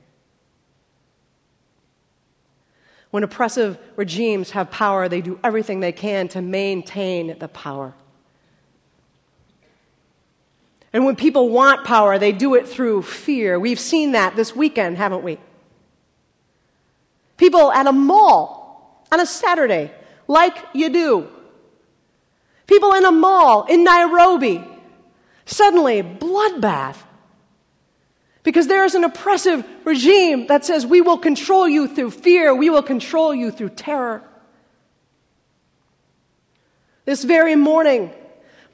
When 3.15 3.23
oppressive 3.23 3.79
regimes 3.95 4.51
have 4.51 4.73
power, 4.73 5.09
they 5.09 5.21
do 5.21 5.39
everything 5.45 5.79
they 5.79 5.93
can 5.93 6.27
to 6.31 6.43
maintain 6.43 7.39
the 7.39 7.47
power. 7.47 7.95
And 10.93 11.05
when 11.05 11.15
people 11.15 11.49
want 11.49 11.85
power, 11.85 12.19
they 12.19 12.33
do 12.33 12.57
it 12.57 12.67
through 12.67 13.03
fear. 13.03 13.57
We've 13.61 13.79
seen 13.79 14.11
that 14.19 14.35
this 14.35 14.57
weekend, 14.57 14.97
haven't 14.97 15.23
we? 15.23 15.39
People 17.37 17.71
at 17.71 17.87
a 17.87 17.93
mall 17.93 19.07
on 19.13 19.21
a 19.21 19.27
Saturday, 19.27 19.93
like 20.27 20.57
you 20.73 20.89
do, 20.89 21.29
People 22.67 22.95
in 22.95 23.05
a 23.05 23.13
mall 23.13 23.63
in 23.67 23.85
Nairobi, 23.85 24.61
suddenly, 25.47 26.03
bloodbath. 26.03 26.97
Because 28.45 28.69
there 28.69 28.85
is 28.85 28.95
an 28.95 29.05
oppressive 29.05 29.67
regime 29.85 30.47
that 30.47 30.65
says 30.65 30.87
we 30.87 31.01
will 31.01 31.19
control 31.19 31.67
you 31.67 31.89
through 31.89 32.11
fear, 32.13 32.55
we 32.55 32.71
will 32.71 32.83
control 32.83 33.35
you 33.35 33.51
through 33.51 33.71
terror. 33.71 34.23
This 37.07 37.25
very 37.25 37.57
morning, 37.57 38.13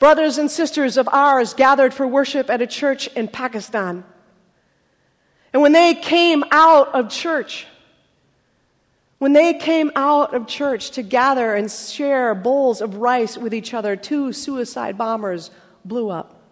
brothers 0.00 0.38
and 0.38 0.50
sisters 0.50 0.96
of 0.96 1.08
ours 1.08 1.54
gathered 1.54 1.94
for 1.94 2.06
worship 2.06 2.50
at 2.50 2.60
a 2.60 2.66
church 2.66 3.06
in 3.14 3.28
Pakistan. 3.28 4.04
And 5.52 5.62
when 5.62 5.72
they 5.72 5.94
came 5.94 6.44
out 6.50 6.88
of 6.88 7.08
church, 7.08 7.66
when 9.18 9.32
they 9.34 9.54
came 9.54 9.92
out 9.94 10.34
of 10.34 10.48
church 10.48 10.90
to 10.92 11.02
gather 11.02 11.54
and 11.54 11.70
share 11.70 12.34
bowls 12.34 12.80
of 12.80 12.96
rice 12.96 13.38
with 13.38 13.54
each 13.54 13.72
other, 13.72 13.94
two 13.94 14.32
suicide 14.32 14.98
bombers 14.98 15.52
blew 15.84 16.10
up 16.10 16.42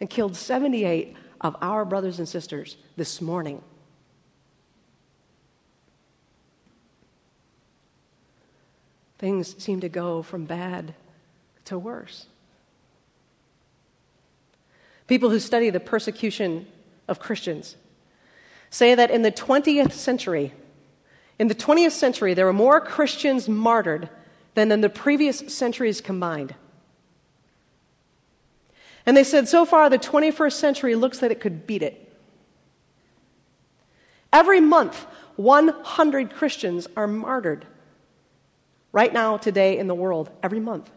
and 0.00 0.10
killed 0.10 0.34
78 0.34 1.16
of 1.42 1.56
our 1.60 1.84
brothers 1.84 2.18
and 2.18 2.28
sisters 2.28 2.76
this 2.96 3.20
morning. 3.20 3.62
Things 9.18 9.56
seem 9.62 9.80
to 9.80 9.88
go 9.88 10.22
from 10.22 10.46
bad 10.46 10.94
to 11.66 11.78
worse. 11.78 12.26
People 15.06 15.30
who 15.30 15.38
study 15.38 15.70
the 15.70 15.80
persecution 15.80 16.66
of 17.08 17.20
Christians 17.20 17.76
say 18.70 18.94
that 18.94 19.10
in 19.10 19.22
the 19.22 19.32
20th 19.32 19.92
century, 19.92 20.52
in 21.38 21.48
the 21.48 21.54
20th 21.54 21.92
century, 21.92 22.34
there 22.34 22.46
were 22.46 22.52
more 22.52 22.80
Christians 22.80 23.48
martyred 23.48 24.08
than 24.54 24.72
in 24.72 24.80
the 24.80 24.88
previous 24.88 25.38
centuries 25.54 26.00
combined. 26.00 26.54
And 29.04 29.16
they 29.16 29.24
said, 29.24 29.48
so 29.48 29.64
far, 29.64 29.90
the 29.90 29.98
21st 29.98 30.52
century 30.52 30.94
looks 30.94 31.18
that 31.18 31.30
it 31.30 31.40
could 31.40 31.66
beat 31.66 31.82
it. 31.82 32.12
Every 34.32 34.60
month, 34.60 35.06
100 35.36 36.34
Christians 36.34 36.86
are 36.96 37.06
martyred. 37.06 37.66
Right 38.92 39.12
now, 39.12 39.36
today 39.36 39.78
in 39.78 39.86
the 39.88 39.94
world, 39.94 40.30
every 40.42 40.60
month. 40.60 40.90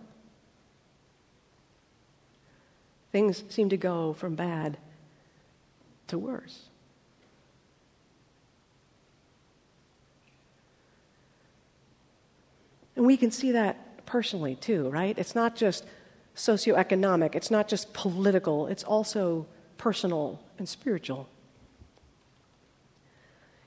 Things 3.12 3.44
seem 3.50 3.70
to 3.70 3.78
go 3.78 4.14
from 4.14 4.36
bad 4.36 4.78
to 6.08 6.18
worse. 6.18 6.66
And 12.96 13.06
we 13.06 13.18
can 13.18 13.32
see 13.32 13.52
that 13.54 14.06
personally 14.06 14.56
too, 14.56 14.90
right? 14.90 15.18
It's 15.18 15.36
not 15.36 15.56
just 15.56 15.86
socioeconomic, 16.36 17.36
it's 17.36 17.50
not 17.50 17.68
just 17.68 17.94
political, 17.94 18.68
it's 18.68 18.84
also 18.84 19.48
personal 19.78 20.42
and 20.58 20.68
spiritual. 20.68 21.30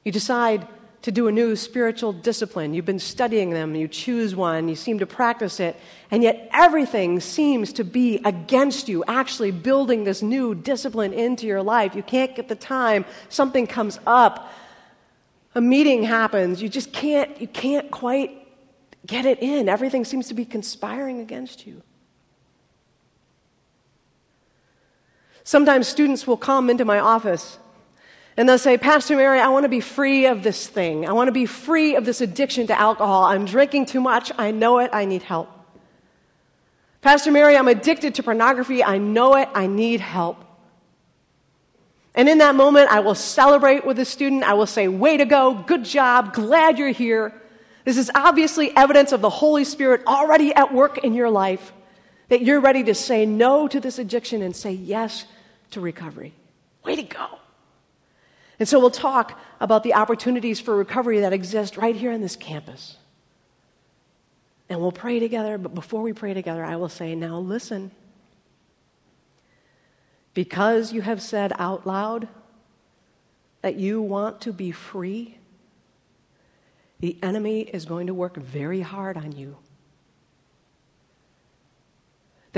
You 0.04 0.12
decide 0.12 0.66
to 1.02 1.12
do 1.12 1.28
a 1.28 1.32
new 1.32 1.54
spiritual 1.54 2.12
discipline. 2.12 2.74
You've 2.74 2.84
been 2.84 2.98
studying 2.98 3.50
them, 3.50 3.74
you 3.74 3.86
choose 3.88 4.34
one, 4.34 4.68
you 4.68 4.74
seem 4.74 4.98
to 4.98 5.06
practice 5.06 5.60
it, 5.60 5.76
and 6.10 6.22
yet 6.22 6.48
everything 6.52 7.20
seems 7.20 7.72
to 7.74 7.84
be 7.84 8.20
against 8.24 8.88
you 8.88 9.04
actually 9.06 9.52
building 9.52 10.04
this 10.04 10.22
new 10.22 10.54
discipline 10.54 11.12
into 11.12 11.46
your 11.46 11.62
life. 11.62 11.94
You 11.94 12.02
can't 12.02 12.34
get 12.34 12.48
the 12.48 12.56
time, 12.56 13.04
something 13.28 13.66
comes 13.66 14.00
up, 14.06 14.52
a 15.54 15.60
meeting 15.60 16.02
happens, 16.02 16.60
you 16.60 16.68
just 16.68 16.92
can't 16.92 17.40
you 17.40 17.48
can't 17.48 17.90
quite 17.90 18.32
get 19.06 19.24
it 19.24 19.38
in. 19.40 19.68
Everything 19.68 20.04
seems 20.04 20.28
to 20.28 20.34
be 20.34 20.44
conspiring 20.44 21.20
against 21.20 21.66
you. 21.66 21.82
Sometimes 25.48 25.88
students 25.88 26.26
will 26.26 26.36
come 26.36 26.68
into 26.68 26.84
my 26.84 26.98
office 26.98 27.58
and 28.36 28.46
they'll 28.46 28.58
say, 28.58 28.76
Pastor 28.76 29.16
Mary, 29.16 29.40
I 29.40 29.48
want 29.48 29.64
to 29.64 29.70
be 29.70 29.80
free 29.80 30.26
of 30.26 30.42
this 30.42 30.66
thing. 30.66 31.08
I 31.08 31.12
want 31.12 31.28
to 31.28 31.32
be 31.32 31.46
free 31.46 31.96
of 31.96 32.04
this 32.04 32.20
addiction 32.20 32.66
to 32.66 32.78
alcohol. 32.78 33.24
I'm 33.24 33.46
drinking 33.46 33.86
too 33.86 34.02
much. 34.02 34.30
I 34.36 34.50
know 34.50 34.78
it. 34.78 34.90
I 34.92 35.06
need 35.06 35.22
help. 35.22 35.48
Pastor 37.00 37.32
Mary, 37.32 37.56
I'm 37.56 37.66
addicted 37.66 38.16
to 38.16 38.22
pornography. 38.22 38.84
I 38.84 38.98
know 38.98 39.36
it. 39.36 39.48
I 39.54 39.68
need 39.68 40.00
help. 40.00 40.44
And 42.14 42.28
in 42.28 42.36
that 42.38 42.54
moment, 42.54 42.90
I 42.90 43.00
will 43.00 43.14
celebrate 43.14 43.86
with 43.86 43.96
the 43.96 44.04
student. 44.04 44.44
I 44.44 44.52
will 44.52 44.66
say, 44.66 44.86
Way 44.86 45.16
to 45.16 45.24
go. 45.24 45.54
Good 45.54 45.86
job. 45.86 46.34
Glad 46.34 46.78
you're 46.78 46.90
here. 46.90 47.32
This 47.86 47.96
is 47.96 48.10
obviously 48.14 48.76
evidence 48.76 49.12
of 49.12 49.22
the 49.22 49.30
Holy 49.30 49.64
Spirit 49.64 50.02
already 50.06 50.52
at 50.52 50.74
work 50.74 50.98
in 50.98 51.14
your 51.14 51.30
life, 51.30 51.72
that 52.28 52.42
you're 52.42 52.60
ready 52.60 52.84
to 52.84 52.94
say 52.94 53.24
no 53.24 53.66
to 53.66 53.80
this 53.80 53.98
addiction 53.98 54.42
and 54.42 54.54
say 54.54 54.72
yes 54.72 55.24
to 55.70 55.80
recovery. 55.80 56.32
Way 56.84 56.96
to 56.96 57.02
go. 57.02 57.38
And 58.58 58.68
so 58.68 58.80
we'll 58.80 58.90
talk 58.90 59.40
about 59.60 59.82
the 59.82 59.94
opportunities 59.94 60.60
for 60.60 60.76
recovery 60.76 61.20
that 61.20 61.32
exist 61.32 61.76
right 61.76 61.94
here 61.94 62.12
on 62.12 62.20
this 62.20 62.36
campus. 62.36 62.96
And 64.68 64.80
we'll 64.80 64.92
pray 64.92 65.18
together, 65.20 65.58
but 65.58 65.74
before 65.74 66.02
we 66.02 66.12
pray 66.12 66.34
together, 66.34 66.64
I 66.64 66.76
will 66.76 66.88
say, 66.88 67.14
now 67.14 67.38
listen. 67.38 67.90
Because 70.34 70.92
you 70.92 71.02
have 71.02 71.22
said 71.22 71.52
out 71.58 71.86
loud 71.86 72.28
that 73.62 73.76
you 73.76 74.02
want 74.02 74.40
to 74.42 74.52
be 74.52 74.70
free, 74.72 75.38
the 77.00 77.16
enemy 77.22 77.60
is 77.60 77.84
going 77.84 78.08
to 78.08 78.14
work 78.14 78.36
very 78.36 78.80
hard 78.80 79.16
on 79.16 79.32
you. 79.32 79.56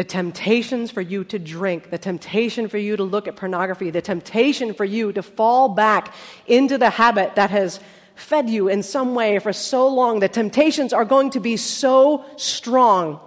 The 0.01 0.05
temptations 0.05 0.91
for 0.91 1.03
you 1.03 1.25
to 1.25 1.39
drink, 1.39 1.91
the 1.91 1.99
temptation 1.99 2.71
for 2.71 2.79
you 2.79 2.97
to 2.97 3.05
look 3.05 3.29
at 3.29 3.37
pornography, 3.37 3.91
the 3.91 4.01
temptation 4.01 4.73
for 4.73 4.87
you 4.87 5.13
to 5.13 5.23
fall 5.23 5.69
back 5.69 6.15
into 6.47 6.79
the 6.79 6.89
habit 6.89 7.35
that 7.35 7.51
has 7.51 7.81
fed 8.15 8.49
you 8.49 8.69
in 8.69 8.83
some 8.83 9.15
way 9.15 9.39
for 9.41 9.53
so 9.53 9.87
long, 9.89 10.21
the 10.21 10.27
temptations 10.27 10.95
are 10.95 11.05
going 11.05 11.29
to 11.33 11.39
be 11.39 11.59
so 11.59 12.25
strong 12.37 13.21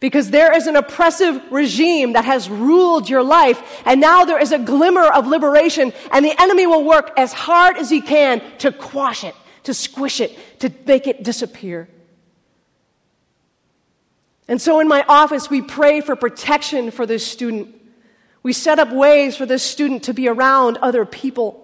because 0.00 0.30
there 0.30 0.52
is 0.52 0.66
an 0.66 0.74
oppressive 0.74 1.40
regime 1.52 2.14
that 2.14 2.24
has 2.24 2.50
ruled 2.50 3.08
your 3.08 3.22
life, 3.22 3.62
and 3.84 4.00
now 4.00 4.24
there 4.24 4.40
is 4.40 4.50
a 4.50 4.58
glimmer 4.58 5.06
of 5.06 5.28
liberation, 5.28 5.92
and 6.10 6.24
the 6.24 6.34
enemy 6.42 6.66
will 6.66 6.82
work 6.82 7.12
as 7.16 7.32
hard 7.32 7.76
as 7.76 7.90
he 7.90 8.00
can 8.00 8.42
to 8.58 8.72
quash 8.72 9.22
it, 9.22 9.36
to 9.62 9.72
squish 9.72 10.20
it, 10.20 10.36
to 10.58 10.68
make 10.84 11.06
it 11.06 11.22
disappear. 11.22 11.88
And 14.48 14.60
so 14.60 14.80
in 14.80 14.88
my 14.88 15.04
office, 15.08 15.48
we 15.48 15.62
pray 15.62 16.00
for 16.00 16.16
protection 16.16 16.90
for 16.90 17.06
this 17.06 17.26
student. 17.26 17.74
We 18.42 18.52
set 18.52 18.78
up 18.78 18.90
ways 18.92 19.36
for 19.36 19.46
this 19.46 19.62
student 19.62 20.04
to 20.04 20.14
be 20.14 20.28
around 20.28 20.78
other 20.78 21.04
people 21.04 21.62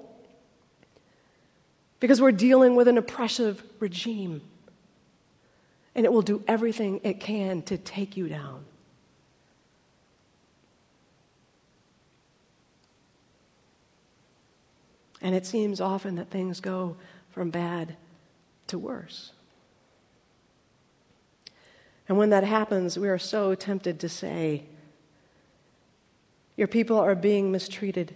because 2.00 2.20
we're 2.20 2.32
dealing 2.32 2.76
with 2.76 2.88
an 2.88 2.96
oppressive 2.98 3.62
regime. 3.80 4.42
And 5.94 6.06
it 6.06 6.12
will 6.12 6.22
do 6.22 6.42
everything 6.46 7.00
it 7.02 7.18
can 7.18 7.62
to 7.62 7.76
take 7.76 8.16
you 8.16 8.28
down. 8.28 8.64
And 15.20 15.34
it 15.34 15.44
seems 15.44 15.80
often 15.80 16.14
that 16.14 16.30
things 16.30 16.60
go 16.60 16.96
from 17.30 17.50
bad 17.50 17.96
to 18.68 18.78
worse. 18.78 19.32
And 22.08 22.16
when 22.16 22.30
that 22.30 22.44
happens, 22.44 22.98
we 22.98 23.08
are 23.08 23.18
so 23.18 23.54
tempted 23.54 24.00
to 24.00 24.08
say, 24.08 24.64
Your 26.56 26.66
people 26.66 26.98
are 26.98 27.14
being 27.14 27.52
mistreated, 27.52 28.14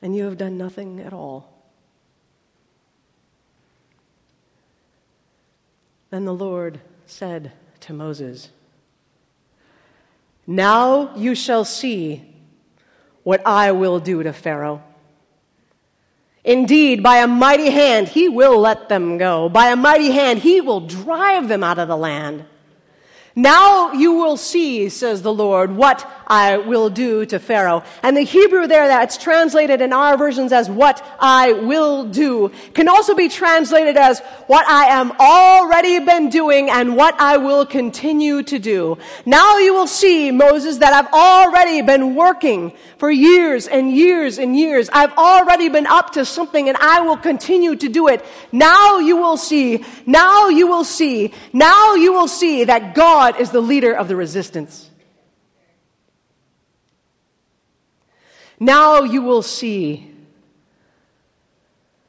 and 0.00 0.14
you 0.14 0.24
have 0.24 0.38
done 0.38 0.56
nothing 0.56 1.00
at 1.00 1.12
all. 1.12 1.52
Then 6.10 6.24
the 6.24 6.34
Lord 6.34 6.80
said 7.06 7.52
to 7.80 7.92
Moses, 7.92 8.50
Now 10.46 11.14
you 11.16 11.34
shall 11.34 11.64
see 11.64 12.34
what 13.24 13.44
I 13.46 13.72
will 13.72 13.98
do 13.98 14.22
to 14.22 14.32
Pharaoh. 14.32 14.82
Indeed, 16.48 17.02
by 17.02 17.18
a 17.18 17.26
mighty 17.26 17.68
hand 17.68 18.08
he 18.08 18.26
will 18.26 18.58
let 18.58 18.88
them 18.88 19.18
go. 19.18 19.50
By 19.50 19.66
a 19.68 19.76
mighty 19.76 20.10
hand 20.10 20.38
he 20.38 20.62
will 20.62 20.80
drive 20.80 21.46
them 21.46 21.62
out 21.62 21.78
of 21.78 21.88
the 21.88 21.96
land. 21.96 22.46
Now 23.36 23.92
you 23.92 24.14
will 24.14 24.38
see, 24.38 24.88
says 24.88 25.20
the 25.20 25.32
Lord, 25.32 25.76
what 25.76 26.10
I 26.26 26.56
will 26.56 26.90
do 26.90 27.26
to 27.26 27.38
Pharaoh. 27.38 27.84
And 28.02 28.16
the 28.16 28.22
Hebrew 28.22 28.66
there 28.66 28.88
that's 28.88 29.16
translated 29.16 29.82
in 29.82 29.92
our 29.92 30.16
versions 30.16 30.50
as 30.50 30.68
what 30.68 31.06
I 31.20 31.52
will 31.52 32.04
do 32.06 32.50
can 32.72 32.88
also 32.88 33.14
be 33.14 33.28
translated 33.28 33.96
as 33.96 34.20
what 34.46 34.66
I 34.66 34.86
am 34.86 35.12
already 35.20 36.00
been 36.00 36.30
doing 36.30 36.68
and 36.70 36.96
what 36.96 37.14
I 37.20 37.36
will 37.36 37.64
continue 37.64 38.42
to 38.42 38.58
do. 38.58 38.98
Now 39.24 39.58
you 39.58 39.74
will 39.74 39.86
see, 39.86 40.30
Moses, 40.30 40.78
that 40.78 40.94
I've 40.94 41.12
already 41.12 41.82
been 41.82 42.14
working 42.14 42.72
for 42.98 43.10
years 43.10 43.66
and 43.66 43.94
years 43.94 44.38
and 44.38 44.56
years. 44.56 44.90
I've 44.92 45.12
already 45.12 45.68
been 45.68 45.86
up 45.86 46.12
to 46.12 46.24
something 46.24 46.68
and 46.68 46.76
I 46.76 47.00
will 47.00 47.16
continue 47.16 47.76
to 47.76 47.88
do 47.88 48.08
it. 48.08 48.24
Now 48.52 48.98
you 48.98 49.16
will 49.16 49.36
see, 49.36 49.84
now 50.04 50.48
you 50.48 50.66
will 50.66 50.84
see, 50.84 51.32
now 51.52 51.94
you 51.94 52.12
will 52.12 52.28
see 52.28 52.64
that 52.64 52.94
God 52.94 53.40
is 53.40 53.50
the 53.50 53.60
leader 53.60 53.94
of 53.94 54.08
the 54.08 54.16
resistance. 54.16 54.90
Now 58.60 59.02
you 59.02 59.22
will 59.22 59.42
see 59.42 60.12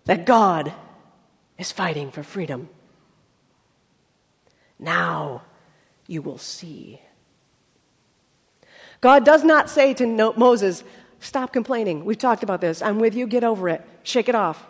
that 0.06 0.25
God 0.25 0.73
is 1.60 1.71
fighting 1.71 2.10
for 2.10 2.23
freedom. 2.23 2.69
Now 4.80 5.43
you 6.08 6.23
will 6.23 6.39
see. 6.39 6.99
God 9.01 9.25
does 9.25 9.43
not 9.43 9.69
say 9.69 9.93
to 9.95 10.33
Moses, 10.35 10.83
Stop 11.21 11.51
complaining. 11.51 12.05
We've 12.05 12.17
talked 12.17 12.43
about 12.43 12.62
this. 12.62 12.81
I'm 12.81 12.97
with 12.99 13.13
you. 13.13 13.27
Get 13.27 13.43
over 13.43 13.67
it. 13.67 13.85
Shake 14.03 14.29
it 14.29 14.35
off. 14.35 14.65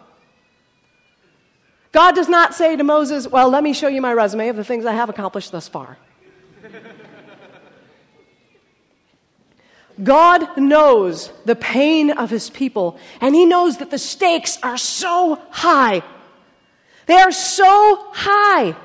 God 1.91 2.15
does 2.15 2.27
not 2.27 2.55
say 2.55 2.75
to 2.75 2.83
Moses, 2.83 3.27
Well, 3.27 3.49
let 3.49 3.63
me 3.63 3.73
show 3.73 3.87
you 3.87 4.01
my 4.01 4.13
resume 4.13 4.49
of 4.49 4.55
the 4.55 4.63
things 4.63 4.85
I 4.85 4.93
have 4.93 5.09
accomplished 5.09 5.51
thus 5.51 5.67
far. 5.67 5.97
God 10.01 10.57
knows 10.57 11.31
the 11.45 11.55
pain 11.55 12.09
of 12.11 12.29
his 12.29 12.49
people, 12.49 12.97
and 13.19 13.35
he 13.35 13.45
knows 13.45 13.77
that 13.77 13.91
the 13.91 13.97
stakes 13.97 14.57
are 14.63 14.77
so 14.77 15.41
high. 15.49 16.01
They 17.05 17.17
are 17.17 17.31
so 17.31 18.07
high 18.11 18.75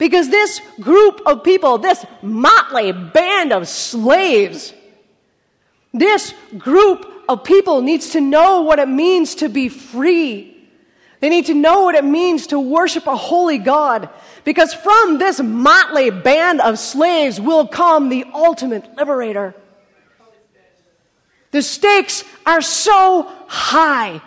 because 0.00 0.30
this 0.30 0.62
group 0.80 1.20
of 1.26 1.44
people, 1.44 1.76
this 1.76 2.06
motley 2.22 2.90
band 2.90 3.52
of 3.52 3.68
slaves, 3.68 4.72
this 5.92 6.32
group 6.56 7.06
of 7.28 7.44
people 7.44 7.82
needs 7.82 8.08
to 8.12 8.20
know 8.22 8.62
what 8.62 8.78
it 8.78 8.88
means 8.88 9.34
to 9.36 9.50
be 9.50 9.68
free. 9.68 10.56
They 11.20 11.28
need 11.28 11.46
to 11.46 11.54
know 11.54 11.82
what 11.82 11.96
it 11.96 12.04
means 12.04 12.46
to 12.46 12.58
worship 12.58 13.06
a 13.06 13.14
holy 13.14 13.58
God. 13.58 14.08
Because 14.42 14.72
from 14.72 15.18
this 15.18 15.38
motley 15.38 16.08
band 16.08 16.62
of 16.62 16.78
slaves 16.78 17.38
will 17.38 17.68
come 17.68 18.08
the 18.08 18.24
ultimate 18.32 18.96
liberator. 18.96 19.54
The 21.50 21.60
stakes 21.60 22.24
are 22.46 22.62
so 22.62 23.30
high. 23.48 24.22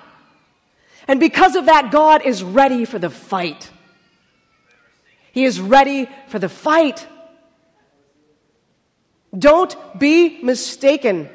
And 1.07 1.19
because 1.19 1.55
of 1.55 1.65
that, 1.65 1.91
God 1.91 2.21
is 2.27 2.43
ready 2.43 2.85
for 2.85 2.99
the 2.99 3.09
fight. 3.09 3.71
He 5.33 5.45
is 5.45 5.59
ready 5.59 6.07
for 6.27 6.37
the 6.37 6.47
fight. 6.47 7.07
Don't 9.37 9.75
be 9.97 10.41
mistaken. 10.43 11.27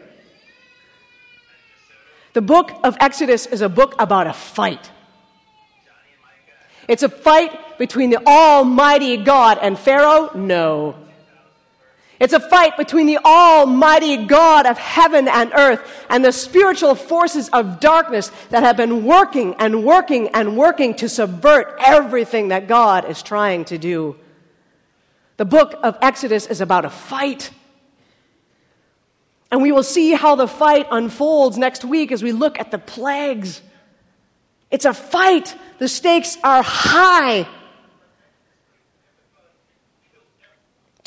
The 2.33 2.41
book 2.41 2.71
of 2.85 2.97
Exodus 3.01 3.47
is 3.47 3.61
a 3.61 3.69
book 3.69 3.97
about 3.99 4.29
a 4.29 4.33
fight. 4.33 4.93
It's 6.87 7.03
a 7.03 7.09
fight 7.09 7.77
between 7.77 8.11
the 8.11 8.25
Almighty 8.25 9.17
God 9.17 9.59
and 9.61 9.77
Pharaoh? 9.77 10.31
No. 10.33 10.95
It's 12.21 12.33
a 12.33 12.41
fight 12.41 12.77
between 12.77 13.07
the 13.07 13.19
Almighty 13.19 14.27
God 14.27 14.67
of 14.67 14.77
heaven 14.77 15.29
and 15.29 15.53
earth 15.57 16.07
and 16.11 16.25
the 16.25 16.33
spiritual 16.33 16.97
forces 16.97 17.49
of 17.51 17.79
darkness 17.79 18.33
that 18.51 18.65
have 18.65 18.77
been 18.77 19.05
working 19.05 19.55
and 19.59 19.85
working 19.85 20.29
and 20.29 20.57
working 20.57 20.95
to 20.95 21.09
subvert 21.09 21.77
everything 21.79 22.49
that 22.49 22.67
God 22.67 23.09
is 23.09 23.23
trying 23.23 23.65
to 23.67 23.79
do. 23.79 24.17
The 25.37 25.45
book 25.45 25.79
of 25.85 25.97
Exodus 26.03 26.47
is 26.47 26.61
about 26.61 26.85
a 26.85 26.91
fight. 26.91 27.53
And 29.53 29.63
we 29.63 29.71
will 29.71 29.85
see 29.85 30.13
how 30.13 30.35
the 30.35 30.49
fight 30.49 30.89
unfolds 30.91 31.57
next 31.57 31.85
week 31.85 32.11
as 32.11 32.23
we 32.23 32.33
look 32.33 32.59
at 32.59 32.73
the 32.73 32.79
plagues. 32.79 33.63
It's 34.71 34.85
a 34.85 34.93
fight. 34.93 35.57
The 35.79 35.89
stakes 35.89 36.37
are 36.43 36.63
high. 36.63 37.47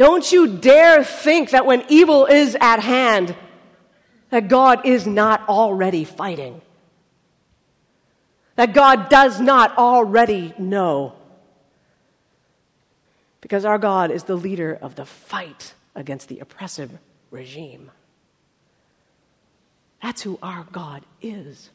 Don't 0.01 0.31
you 0.31 0.47
dare 0.57 1.03
think 1.03 1.51
that 1.51 1.67
when 1.67 1.85
evil 1.87 2.25
is 2.25 2.57
at 2.59 2.79
hand, 2.79 3.35
that 4.31 4.47
God 4.47 4.83
is 4.83 5.05
not 5.05 5.47
already 5.47 6.05
fighting. 6.05 6.59
That 8.55 8.73
God 8.73 9.09
does 9.09 9.39
not 9.39 9.77
already 9.77 10.55
know. 10.57 11.13
Because 13.41 13.63
our 13.63 13.77
God 13.77 14.09
is 14.09 14.23
the 14.23 14.35
leader 14.35 14.73
of 14.73 14.95
the 14.95 15.05
fight 15.05 15.75
against 15.93 16.29
the 16.29 16.39
oppressive 16.39 16.97
regime. 17.29 17.91
That's 20.01 20.23
who 20.23 20.39
our 20.41 20.65
God 20.71 21.05
is. 21.21 21.69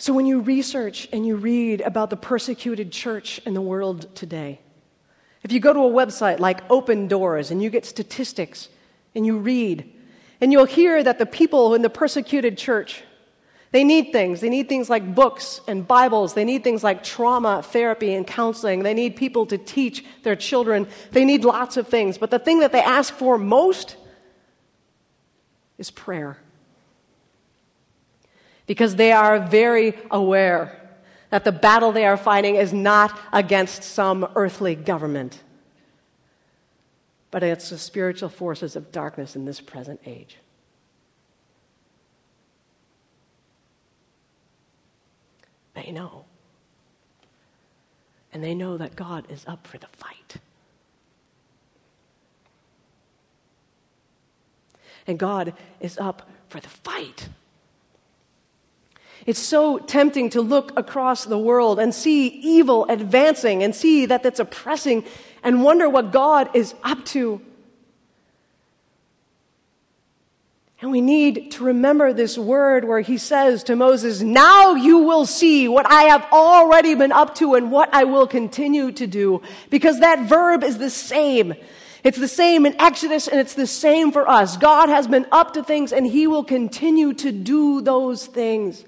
So, 0.00 0.14
when 0.14 0.24
you 0.24 0.40
research 0.40 1.10
and 1.12 1.26
you 1.26 1.36
read 1.36 1.82
about 1.82 2.08
the 2.08 2.16
persecuted 2.16 2.90
church 2.90 3.38
in 3.44 3.52
the 3.52 3.60
world 3.60 4.16
today, 4.16 4.62
if 5.42 5.52
you 5.52 5.60
go 5.60 5.74
to 5.74 5.80
a 5.80 5.90
website 5.90 6.38
like 6.38 6.62
Open 6.70 7.06
Doors 7.06 7.50
and 7.50 7.62
you 7.62 7.68
get 7.68 7.84
statistics 7.84 8.70
and 9.14 9.26
you 9.26 9.36
read, 9.36 9.92
And 10.40 10.52
you'll 10.52 10.64
hear 10.64 11.02
that 11.02 11.18
the 11.18 11.26
people 11.26 11.74
in 11.74 11.82
the 11.82 11.90
persecuted 11.90 12.56
church, 12.56 13.02
they 13.72 13.84
need 13.84 14.10
things. 14.10 14.40
They 14.40 14.48
need 14.48 14.70
things 14.70 14.88
like 14.88 15.14
books 15.14 15.60
and 15.68 15.86
Bibles. 15.86 16.32
They 16.32 16.46
need 16.46 16.64
things 16.64 16.82
like 16.82 17.04
trauma 17.04 17.62
therapy 17.62 18.14
and 18.14 18.26
counseling. 18.26 18.82
They 18.82 18.94
need 18.94 19.16
people 19.16 19.44
to 19.46 19.58
teach 19.58 20.02
their 20.22 20.34
children. 20.34 20.88
They 21.10 21.26
need 21.26 21.44
lots 21.44 21.76
of 21.76 21.88
things. 21.88 22.16
But 22.16 22.30
the 22.30 22.38
thing 22.38 22.60
that 22.60 22.72
they 22.72 22.80
ask 22.80 23.12
for 23.12 23.36
most 23.36 23.98
is 25.76 25.90
prayer. 25.90 26.38
Because 28.70 28.94
they 28.94 29.10
are 29.10 29.40
very 29.40 29.98
aware 30.12 30.80
that 31.30 31.42
the 31.42 31.50
battle 31.50 31.90
they 31.90 32.06
are 32.06 32.16
fighting 32.16 32.54
is 32.54 32.72
not 32.72 33.18
against 33.32 33.82
some 33.82 34.30
earthly 34.36 34.76
government, 34.76 35.42
but 37.32 37.42
against 37.42 37.70
the 37.70 37.78
spiritual 37.78 38.28
forces 38.28 38.76
of 38.76 38.92
darkness 38.92 39.34
in 39.34 39.44
this 39.44 39.60
present 39.60 39.98
age. 40.06 40.36
They 45.74 45.90
know. 45.90 46.26
And 48.32 48.44
they 48.44 48.54
know 48.54 48.76
that 48.76 48.94
God 48.94 49.26
is 49.28 49.44
up 49.48 49.66
for 49.66 49.78
the 49.78 49.88
fight. 49.88 50.36
And 55.08 55.18
God 55.18 55.54
is 55.80 55.98
up 55.98 56.30
for 56.48 56.60
the 56.60 56.68
fight. 56.68 57.30
It's 59.30 59.38
so 59.38 59.78
tempting 59.78 60.30
to 60.30 60.40
look 60.40 60.76
across 60.76 61.24
the 61.24 61.38
world 61.38 61.78
and 61.78 61.94
see 61.94 62.26
evil 62.26 62.84
advancing 62.86 63.62
and 63.62 63.72
see 63.72 64.06
that 64.06 64.24
that's 64.24 64.40
oppressing 64.40 65.04
and 65.44 65.62
wonder 65.62 65.88
what 65.88 66.10
God 66.10 66.50
is 66.52 66.74
up 66.82 67.04
to. 67.06 67.40
And 70.80 70.90
we 70.90 71.00
need 71.00 71.52
to 71.52 71.62
remember 71.62 72.12
this 72.12 72.36
word 72.36 72.84
where 72.84 73.02
he 73.02 73.18
says 73.18 73.62
to 73.64 73.76
Moses, 73.76 74.20
Now 74.20 74.74
you 74.74 74.98
will 74.98 75.26
see 75.26 75.68
what 75.68 75.88
I 75.88 76.04
have 76.08 76.26
already 76.32 76.96
been 76.96 77.12
up 77.12 77.36
to 77.36 77.54
and 77.54 77.70
what 77.70 77.94
I 77.94 78.02
will 78.02 78.26
continue 78.26 78.90
to 78.90 79.06
do. 79.06 79.42
Because 79.70 80.00
that 80.00 80.28
verb 80.28 80.64
is 80.64 80.78
the 80.78 80.90
same. 80.90 81.54
It's 82.02 82.18
the 82.18 82.26
same 82.26 82.66
in 82.66 82.74
Exodus 82.80 83.28
and 83.28 83.38
it's 83.38 83.54
the 83.54 83.68
same 83.68 84.10
for 84.10 84.28
us. 84.28 84.56
God 84.56 84.88
has 84.88 85.06
been 85.06 85.26
up 85.30 85.54
to 85.54 85.62
things 85.62 85.92
and 85.92 86.04
he 86.04 86.26
will 86.26 86.42
continue 86.42 87.12
to 87.12 87.30
do 87.30 87.80
those 87.80 88.26
things. 88.26 88.86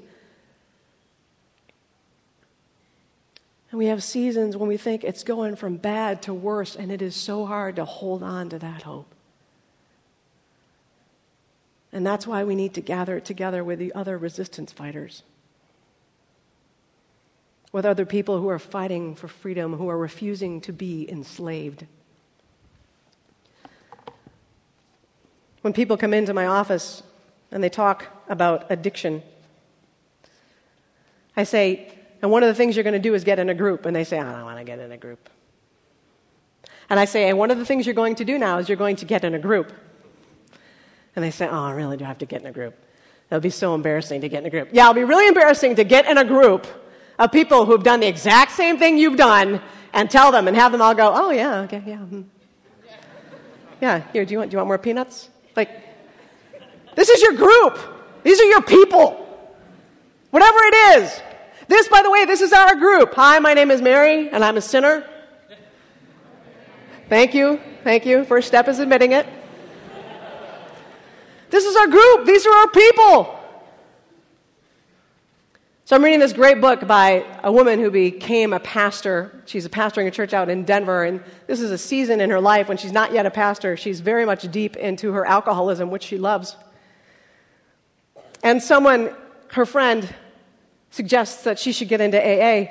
And 3.72 3.78
we 3.78 3.86
have 3.86 4.02
seasons 4.02 4.54
when 4.54 4.68
we 4.68 4.76
think 4.76 5.02
it's 5.02 5.24
going 5.24 5.56
from 5.56 5.78
bad 5.78 6.20
to 6.22 6.34
worse, 6.34 6.76
and 6.76 6.92
it 6.92 7.00
is 7.00 7.16
so 7.16 7.46
hard 7.46 7.76
to 7.76 7.86
hold 7.86 8.22
on 8.22 8.50
to 8.50 8.58
that 8.58 8.82
hope. 8.82 9.12
And 11.90 12.06
that's 12.06 12.26
why 12.26 12.44
we 12.44 12.54
need 12.54 12.74
to 12.74 12.82
gather 12.82 13.18
together 13.18 13.64
with 13.64 13.78
the 13.78 13.94
other 13.94 14.18
resistance 14.18 14.72
fighters, 14.72 15.22
with 17.72 17.86
other 17.86 18.04
people 18.04 18.38
who 18.38 18.48
are 18.48 18.58
fighting 18.58 19.14
for 19.14 19.26
freedom, 19.26 19.78
who 19.78 19.88
are 19.88 19.98
refusing 19.98 20.60
to 20.60 20.72
be 20.72 21.10
enslaved. 21.10 21.86
When 25.62 25.72
people 25.72 25.96
come 25.96 26.12
into 26.12 26.34
my 26.34 26.46
office 26.46 27.02
and 27.50 27.64
they 27.64 27.70
talk 27.70 28.04
about 28.28 28.70
addiction, 28.70 29.22
I 31.34 31.44
say, 31.44 31.98
and 32.22 32.30
one 32.30 32.44
of 32.44 32.48
the 32.48 32.54
things 32.54 32.76
you're 32.76 32.84
going 32.84 32.94
to 32.94 33.00
do 33.00 33.14
is 33.14 33.24
get 33.24 33.40
in 33.40 33.48
a 33.48 33.54
group. 33.54 33.84
And 33.84 33.94
they 33.94 34.04
say, 34.04 34.18
I 34.18 34.32
don't 34.32 34.44
want 34.44 34.58
to 34.58 34.64
get 34.64 34.78
in 34.78 34.92
a 34.92 34.96
group. 34.96 35.28
And 36.88 37.00
I 37.00 37.04
say, 37.04 37.28
and 37.28 37.36
one 37.36 37.50
of 37.50 37.58
the 37.58 37.66
things 37.66 37.84
you're 37.84 37.96
going 37.96 38.14
to 38.16 38.24
do 38.24 38.38
now 38.38 38.58
is 38.58 38.68
you're 38.68 38.76
going 38.76 38.96
to 38.96 39.04
get 39.04 39.24
in 39.24 39.34
a 39.34 39.38
group. 39.38 39.72
And 41.16 41.24
they 41.24 41.32
say, 41.32 41.48
oh, 41.48 41.64
I 41.64 41.72
really 41.72 41.96
do 41.96 42.04
have 42.04 42.18
to 42.18 42.26
get 42.26 42.40
in 42.40 42.46
a 42.46 42.52
group. 42.52 42.74
It'll 43.28 43.40
be 43.40 43.50
so 43.50 43.74
embarrassing 43.74 44.20
to 44.20 44.28
get 44.28 44.40
in 44.40 44.46
a 44.46 44.50
group. 44.50 44.68
Yeah, 44.72 44.84
it'll 44.84 44.94
be 44.94 45.04
really 45.04 45.26
embarrassing 45.26 45.76
to 45.76 45.84
get 45.84 46.06
in 46.06 46.16
a 46.16 46.24
group 46.24 46.66
of 47.18 47.32
people 47.32 47.66
who've 47.66 47.82
done 47.82 48.00
the 48.00 48.06
exact 48.06 48.52
same 48.52 48.78
thing 48.78 48.98
you've 48.98 49.16
done 49.16 49.60
and 49.92 50.10
tell 50.10 50.30
them 50.30 50.48
and 50.48 50.56
have 50.56 50.70
them 50.70 50.80
all 50.80 50.94
go, 50.94 51.10
oh, 51.12 51.30
yeah, 51.30 51.60
okay, 51.62 51.82
yeah. 51.84 51.98
Hmm. 51.98 52.22
Yeah, 53.80 54.04
here, 54.12 54.24
do 54.24 54.32
you, 54.32 54.38
want, 54.38 54.50
do 54.50 54.54
you 54.54 54.58
want 54.58 54.68
more 54.68 54.78
peanuts? 54.78 55.28
Like, 55.56 55.70
this 56.94 57.08
is 57.08 57.20
your 57.20 57.32
group. 57.32 57.78
These 58.22 58.40
are 58.40 58.44
your 58.44 58.62
people. 58.62 59.18
Whatever 60.30 60.58
it 60.60 61.02
is, 61.02 61.20
this, 61.72 61.88
by 61.88 62.02
the 62.02 62.10
way, 62.10 62.24
this 62.24 62.40
is 62.40 62.52
our 62.52 62.74
group. 62.76 63.14
Hi, 63.14 63.38
my 63.38 63.54
name 63.54 63.70
is 63.70 63.80
Mary, 63.80 64.28
and 64.28 64.44
I'm 64.44 64.56
a 64.56 64.60
sinner. 64.60 65.08
Thank 67.08 67.34
you. 67.34 67.60
Thank 67.82 68.06
you. 68.06 68.24
First 68.24 68.48
step 68.48 68.68
is 68.68 68.78
admitting 68.78 69.12
it. 69.12 69.26
This 71.50 71.64
is 71.64 71.76
our 71.76 71.86
group. 71.86 72.26
These 72.26 72.46
are 72.46 72.52
our 72.52 72.68
people. 72.68 73.38
So 75.84 75.96
I'm 75.96 76.04
reading 76.04 76.20
this 76.20 76.32
great 76.32 76.60
book 76.60 76.86
by 76.86 77.24
a 77.42 77.52
woman 77.52 77.78
who 77.78 77.90
became 77.90 78.52
a 78.52 78.60
pastor. 78.60 79.42
She's 79.46 79.66
a 79.66 79.68
pastoring 79.68 80.06
a 80.06 80.10
church 80.10 80.32
out 80.32 80.48
in 80.48 80.64
Denver, 80.64 81.04
and 81.04 81.22
this 81.46 81.60
is 81.60 81.70
a 81.70 81.76
season 81.76 82.20
in 82.20 82.30
her 82.30 82.40
life 82.40 82.68
when 82.68 82.78
she's 82.78 82.92
not 82.92 83.12
yet 83.12 83.26
a 83.26 83.30
pastor. 83.30 83.76
She's 83.76 84.00
very 84.00 84.24
much 84.24 84.50
deep 84.50 84.76
into 84.76 85.12
her 85.12 85.26
alcoholism, 85.26 85.90
which 85.90 86.04
she 86.04 86.18
loves. 86.18 86.56
And 88.42 88.62
someone, 88.62 89.14
her 89.48 89.66
friend, 89.66 90.14
suggests 90.92 91.42
that 91.44 91.58
she 91.58 91.72
should 91.72 91.88
get 91.88 92.00
into 92.00 92.18
AA. 92.18 92.70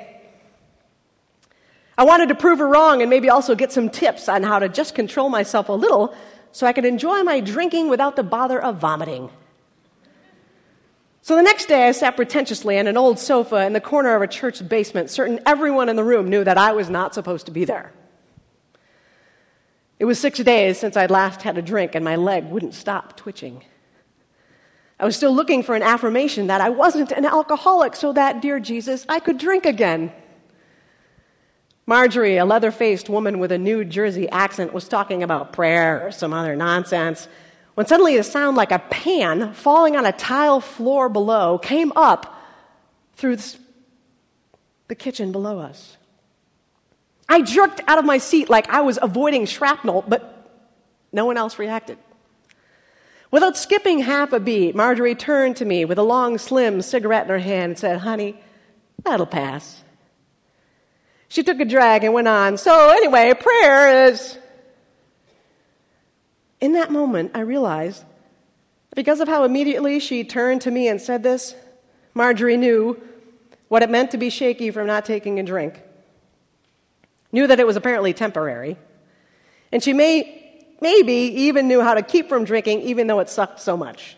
I 1.98 2.04
wanted 2.04 2.30
to 2.30 2.34
prove 2.34 2.60
her 2.60 2.66
wrong 2.66 3.02
and 3.02 3.10
maybe 3.10 3.28
also 3.28 3.54
get 3.54 3.72
some 3.72 3.90
tips 3.90 4.28
on 4.28 4.44
how 4.44 4.60
to 4.60 4.68
just 4.68 4.94
control 4.94 5.28
myself 5.28 5.68
a 5.68 5.72
little 5.72 6.14
so 6.52 6.66
I 6.66 6.72
could 6.72 6.84
enjoy 6.84 7.22
my 7.24 7.40
drinking 7.40 7.88
without 7.88 8.16
the 8.16 8.22
bother 8.22 8.62
of 8.62 8.78
vomiting. 8.78 9.28
So 11.20 11.36
the 11.36 11.42
next 11.42 11.66
day, 11.66 11.86
I 11.86 11.92
sat 11.92 12.16
pretentiously 12.16 12.78
on 12.78 12.86
an 12.86 12.96
old 12.96 13.18
sofa 13.18 13.64
in 13.66 13.72
the 13.72 13.80
corner 13.80 14.14
of 14.14 14.22
a 14.22 14.26
church 14.26 14.66
basement, 14.68 15.10
certain 15.10 15.40
everyone 15.44 15.88
in 15.88 15.96
the 15.96 16.04
room 16.04 16.28
knew 16.28 16.44
that 16.44 16.58
I 16.58 16.72
was 16.72 16.90
not 16.90 17.14
supposed 17.14 17.46
to 17.46 17.52
be 17.52 17.64
there. 17.64 17.92
It 19.98 20.04
was 20.04 20.18
six 20.18 20.38
days 20.40 20.78
since 20.78 20.96
I'd 20.96 21.12
last 21.12 21.42
had 21.42 21.58
a 21.58 21.62
drink, 21.62 21.94
and 21.94 22.04
my 22.04 22.16
leg 22.16 22.46
wouldn't 22.46 22.74
stop 22.74 23.16
twitching. 23.16 23.64
I 25.02 25.04
was 25.04 25.16
still 25.16 25.34
looking 25.34 25.64
for 25.64 25.74
an 25.74 25.82
affirmation 25.82 26.46
that 26.46 26.60
I 26.60 26.68
wasn't 26.68 27.10
an 27.10 27.24
alcoholic 27.24 27.96
so 27.96 28.12
that, 28.12 28.40
dear 28.40 28.60
Jesus, 28.60 29.04
I 29.08 29.18
could 29.18 29.36
drink 29.36 29.66
again. 29.66 30.12
Marjorie, 31.86 32.36
a 32.36 32.44
leather 32.44 32.70
faced 32.70 33.08
woman 33.08 33.40
with 33.40 33.50
a 33.50 33.58
New 33.58 33.84
Jersey 33.84 34.28
accent, 34.28 34.72
was 34.72 34.86
talking 34.86 35.24
about 35.24 35.52
prayer 35.52 36.06
or 36.06 36.12
some 36.12 36.32
other 36.32 36.54
nonsense 36.54 37.26
when 37.74 37.84
suddenly 37.84 38.16
a 38.16 38.22
sound 38.22 38.56
like 38.56 38.70
a 38.70 38.78
pan 38.78 39.52
falling 39.54 39.96
on 39.96 40.06
a 40.06 40.12
tile 40.12 40.60
floor 40.60 41.08
below 41.08 41.58
came 41.58 41.90
up 41.96 42.40
through 43.14 43.38
the 44.86 44.94
kitchen 44.94 45.32
below 45.32 45.58
us. 45.58 45.96
I 47.28 47.42
jerked 47.42 47.80
out 47.88 47.98
of 47.98 48.04
my 48.04 48.18
seat 48.18 48.48
like 48.48 48.68
I 48.68 48.82
was 48.82 49.00
avoiding 49.02 49.46
shrapnel, 49.46 50.04
but 50.06 50.48
no 51.12 51.24
one 51.24 51.36
else 51.36 51.58
reacted. 51.58 51.98
Without 53.32 53.56
skipping 53.56 54.00
half 54.00 54.34
a 54.34 54.38
beat, 54.38 54.76
Marjorie 54.76 55.14
turned 55.14 55.56
to 55.56 55.64
me 55.64 55.86
with 55.86 55.98
a 55.98 56.02
long, 56.02 56.36
slim 56.36 56.82
cigarette 56.82 57.24
in 57.24 57.30
her 57.30 57.38
hand 57.38 57.70
and 57.70 57.78
said, 57.78 57.98
Honey, 58.00 58.38
that'll 59.04 59.26
pass. 59.26 59.82
She 61.28 61.42
took 61.42 61.58
a 61.58 61.64
drag 61.64 62.04
and 62.04 62.12
went 62.12 62.28
on. 62.28 62.58
So, 62.58 62.90
anyway, 62.90 63.32
prayer 63.32 64.10
is. 64.10 64.38
In 66.60 66.72
that 66.74 66.92
moment, 66.92 67.30
I 67.34 67.40
realized 67.40 68.02
that 68.90 68.96
because 68.96 69.18
of 69.18 69.28
how 69.28 69.44
immediately 69.44 69.98
she 69.98 70.24
turned 70.24 70.60
to 70.60 70.70
me 70.70 70.86
and 70.86 71.00
said 71.00 71.22
this, 71.22 71.54
Marjorie 72.12 72.58
knew 72.58 73.00
what 73.68 73.82
it 73.82 73.88
meant 73.88 74.10
to 74.10 74.18
be 74.18 74.28
shaky 74.28 74.70
from 74.70 74.86
not 74.86 75.06
taking 75.06 75.40
a 75.40 75.42
drink, 75.42 75.80
knew 77.32 77.46
that 77.46 77.58
it 77.58 77.66
was 77.66 77.76
apparently 77.76 78.12
temporary, 78.12 78.76
and 79.72 79.82
she 79.82 79.94
may 79.94 80.41
maybe 80.82 81.12
even 81.12 81.68
knew 81.68 81.80
how 81.80 81.94
to 81.94 82.02
keep 82.02 82.28
from 82.28 82.44
drinking, 82.44 82.82
even 82.82 83.06
though 83.06 83.20
it 83.20 83.28
sucked 83.30 83.60
so 83.60 83.76
much. 83.76 84.16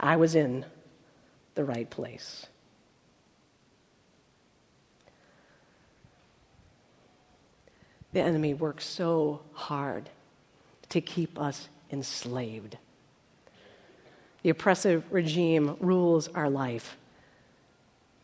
I 0.00 0.16
was 0.16 0.34
in 0.34 0.64
the 1.54 1.64
right 1.64 1.88
place. 1.88 2.46
The 8.12 8.20
enemy 8.20 8.54
works 8.54 8.86
so 8.86 9.42
hard 9.52 10.08
to 10.88 11.00
keep 11.00 11.38
us 11.38 11.68
enslaved. 11.90 12.78
The 14.42 14.50
oppressive 14.50 15.04
regime 15.10 15.76
rules 15.80 16.28
our 16.28 16.48
life. 16.48 16.96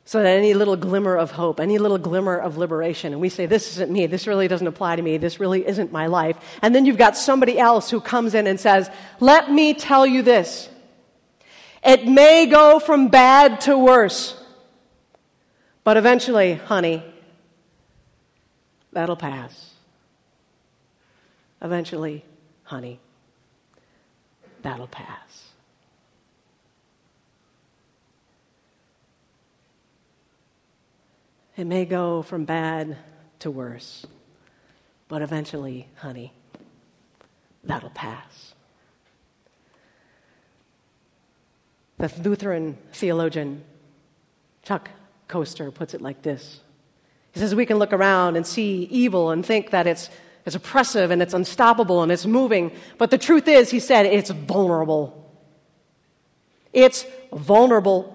So 0.06 0.22
that 0.22 0.36
any 0.36 0.52
little 0.52 0.76
glimmer 0.76 1.16
of 1.16 1.30
hope, 1.30 1.60
any 1.60 1.78
little 1.78 1.96
glimmer 1.96 2.36
of 2.36 2.58
liberation, 2.58 3.12
and 3.12 3.22
we 3.22 3.30
say, 3.30 3.46
This 3.46 3.72
isn't 3.72 3.90
me, 3.90 4.06
this 4.06 4.26
really 4.26 4.48
doesn't 4.48 4.66
apply 4.66 4.96
to 4.96 5.02
me, 5.02 5.16
this 5.16 5.40
really 5.40 5.66
isn't 5.66 5.92
my 5.92 6.08
life. 6.08 6.36
And 6.60 6.74
then 6.74 6.84
you've 6.84 6.98
got 6.98 7.16
somebody 7.16 7.58
else 7.58 7.90
who 7.90 8.00
comes 8.00 8.34
in 8.34 8.46
and 8.46 8.60
says, 8.60 8.90
Let 9.18 9.50
me 9.50 9.72
tell 9.72 10.06
you 10.06 10.22
this. 10.22 10.68
It 11.82 12.06
may 12.06 12.46
go 12.46 12.78
from 12.80 13.08
bad 13.08 13.62
to 13.62 13.78
worse, 13.78 14.40
but 15.84 15.96
eventually, 15.96 16.54
honey, 16.54 17.02
that'll 18.92 19.16
pass. 19.16 19.72
Eventually, 21.62 22.24
honey, 22.64 23.00
that'll 24.62 24.86
pass. 24.86 25.23
It 31.56 31.66
may 31.66 31.84
go 31.84 32.22
from 32.22 32.44
bad 32.44 32.96
to 33.40 33.50
worse, 33.50 34.06
but 35.08 35.22
eventually, 35.22 35.88
honey, 35.96 36.32
that'll 37.62 37.90
pass. 37.90 38.54
The 41.98 42.12
Lutheran 42.22 42.76
theologian 42.92 43.62
Chuck 44.64 44.90
Koester 45.28 45.72
puts 45.72 45.94
it 45.94 46.00
like 46.00 46.22
this 46.22 46.60
He 47.32 47.40
says, 47.40 47.54
We 47.54 47.66
can 47.66 47.78
look 47.78 47.92
around 47.92 48.36
and 48.36 48.46
see 48.46 48.88
evil 48.90 49.30
and 49.30 49.46
think 49.46 49.70
that 49.70 49.86
it's, 49.86 50.10
it's 50.44 50.56
oppressive 50.56 51.10
and 51.10 51.22
it's 51.22 51.34
unstoppable 51.34 52.02
and 52.02 52.10
it's 52.10 52.26
moving, 52.26 52.72
but 52.98 53.10
the 53.10 53.18
truth 53.18 53.46
is, 53.46 53.70
he 53.70 53.80
said, 53.80 54.06
it's 54.06 54.30
vulnerable. 54.30 55.20
It's 56.72 57.06
vulnerable. 57.32 58.10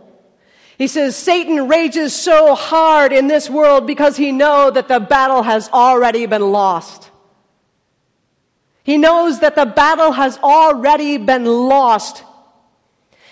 He 0.80 0.88
says 0.88 1.18
Satan 1.18 1.68
rages 1.68 2.16
so 2.16 2.56
hard 2.56 3.12
in 3.12 3.28
this 3.28 3.50
world 3.50 3.86
because 3.86 4.16
he 4.16 4.32
knows 4.32 4.76
that 4.76 4.88
the 4.88 5.02
battle 5.02 5.44
has 5.44 5.68
already 5.70 6.26
been 6.26 6.54
lost. 6.54 7.12
He 8.86 8.98
knows 8.98 9.42
that 9.42 9.56
the 9.56 9.66
battle 9.66 10.14
has 10.14 10.38
already 10.38 11.18
been 11.18 11.44
lost. 11.44 12.24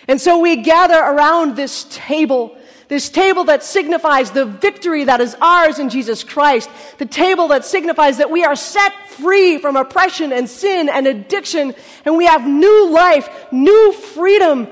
And 0.09 0.19
so 0.19 0.39
we 0.39 0.57
gather 0.57 0.99
around 0.99 1.55
this 1.55 1.85
table, 1.89 2.57
this 2.89 3.09
table 3.09 3.45
that 3.45 3.63
signifies 3.63 4.31
the 4.31 4.45
victory 4.45 5.05
that 5.05 5.21
is 5.21 5.33
ours 5.39 5.79
in 5.79 5.87
Jesus 5.87 6.25
Christ, 6.25 6.69
the 6.97 7.05
table 7.05 7.47
that 7.47 7.63
signifies 7.63 8.17
that 8.17 8.29
we 8.29 8.43
are 8.43 8.57
set 8.57 8.91
free 9.07 9.57
from 9.57 9.77
oppression 9.77 10.33
and 10.33 10.49
sin 10.49 10.89
and 10.89 11.07
addiction, 11.07 11.73
and 12.03 12.17
we 12.17 12.25
have 12.25 12.45
new 12.45 12.91
life, 12.91 13.29
new 13.53 13.93
freedom, 13.93 14.67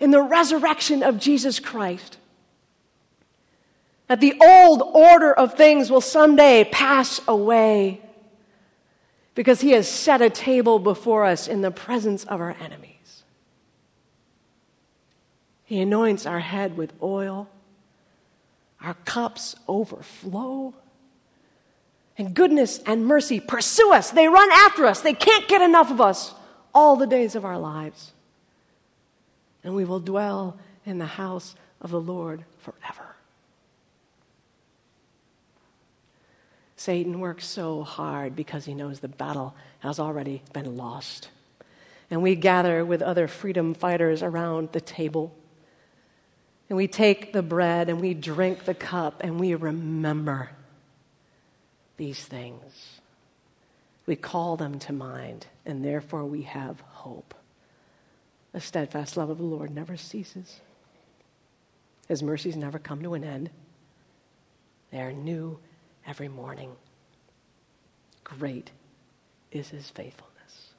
in 0.00 0.10
the 0.10 0.22
resurrection 0.22 1.02
of 1.02 1.18
Jesus 1.18 1.60
Christ. 1.60 2.16
That 4.08 4.20
the 4.20 4.34
old 4.42 4.82
order 4.82 5.32
of 5.32 5.54
things 5.54 5.90
will 5.90 6.00
someday 6.00 6.64
pass 6.64 7.20
away 7.28 8.00
because 9.34 9.60
he 9.60 9.70
has 9.72 9.88
set 9.88 10.20
a 10.20 10.30
table 10.30 10.78
before 10.80 11.24
us 11.24 11.46
in 11.46 11.60
the 11.60 11.70
presence 11.70 12.24
of 12.24 12.40
our 12.40 12.56
enemies. 12.60 13.22
He 15.64 15.80
anoints 15.80 16.26
our 16.26 16.40
head 16.40 16.76
with 16.76 16.92
oil, 17.00 17.48
our 18.82 18.94
cups 19.04 19.54
overflow. 19.68 20.74
And 22.18 22.34
goodness 22.34 22.80
and 22.84 23.06
mercy 23.06 23.38
pursue 23.38 23.92
us. 23.92 24.10
They 24.10 24.28
run 24.28 24.50
after 24.52 24.84
us. 24.84 25.00
They 25.00 25.14
can't 25.14 25.48
get 25.48 25.62
enough 25.62 25.90
of 25.90 26.00
us 26.00 26.34
all 26.74 26.96
the 26.96 27.06
days 27.06 27.34
of 27.34 27.44
our 27.44 27.58
lives 27.58 28.12
and 29.62 29.74
we 29.74 29.84
will 29.84 30.00
dwell 30.00 30.58
in 30.84 30.98
the 30.98 31.06
house 31.06 31.54
of 31.80 31.90
the 31.90 32.00
Lord 32.00 32.44
forever. 32.58 33.16
Satan 36.76 37.20
works 37.20 37.46
so 37.46 37.82
hard 37.82 38.34
because 38.34 38.64
he 38.64 38.72
knows 38.72 39.00
the 39.00 39.08
battle 39.08 39.54
has 39.80 39.98
already 39.98 40.42
been 40.54 40.76
lost. 40.76 41.28
And 42.10 42.22
we 42.22 42.34
gather 42.34 42.84
with 42.84 43.02
other 43.02 43.28
freedom 43.28 43.74
fighters 43.74 44.22
around 44.22 44.72
the 44.72 44.80
table. 44.80 45.36
And 46.68 46.76
we 46.76 46.88
take 46.88 47.32
the 47.32 47.42
bread 47.42 47.90
and 47.90 48.00
we 48.00 48.14
drink 48.14 48.64
the 48.64 48.74
cup 48.74 49.22
and 49.22 49.38
we 49.38 49.54
remember 49.54 50.50
these 51.98 52.24
things. 52.24 53.00
We 54.06 54.16
call 54.16 54.56
them 54.56 54.78
to 54.80 54.92
mind, 54.94 55.46
and 55.66 55.84
therefore 55.84 56.24
we 56.24 56.42
have 56.42 56.80
hope. 56.80 57.34
The 58.52 58.60
steadfast 58.60 59.16
love 59.16 59.30
of 59.30 59.38
the 59.38 59.44
Lord 59.44 59.70
never 59.70 59.96
ceases. 59.96 60.60
His 62.08 62.22
mercies 62.22 62.56
never 62.56 62.78
come 62.78 63.02
to 63.02 63.14
an 63.14 63.22
end. 63.22 63.50
They 64.90 65.00
are 65.00 65.12
new 65.12 65.58
every 66.06 66.28
morning. 66.28 66.72
Great 68.24 68.70
is 69.52 69.68
his 69.68 69.88
faithfulness. 69.90 70.70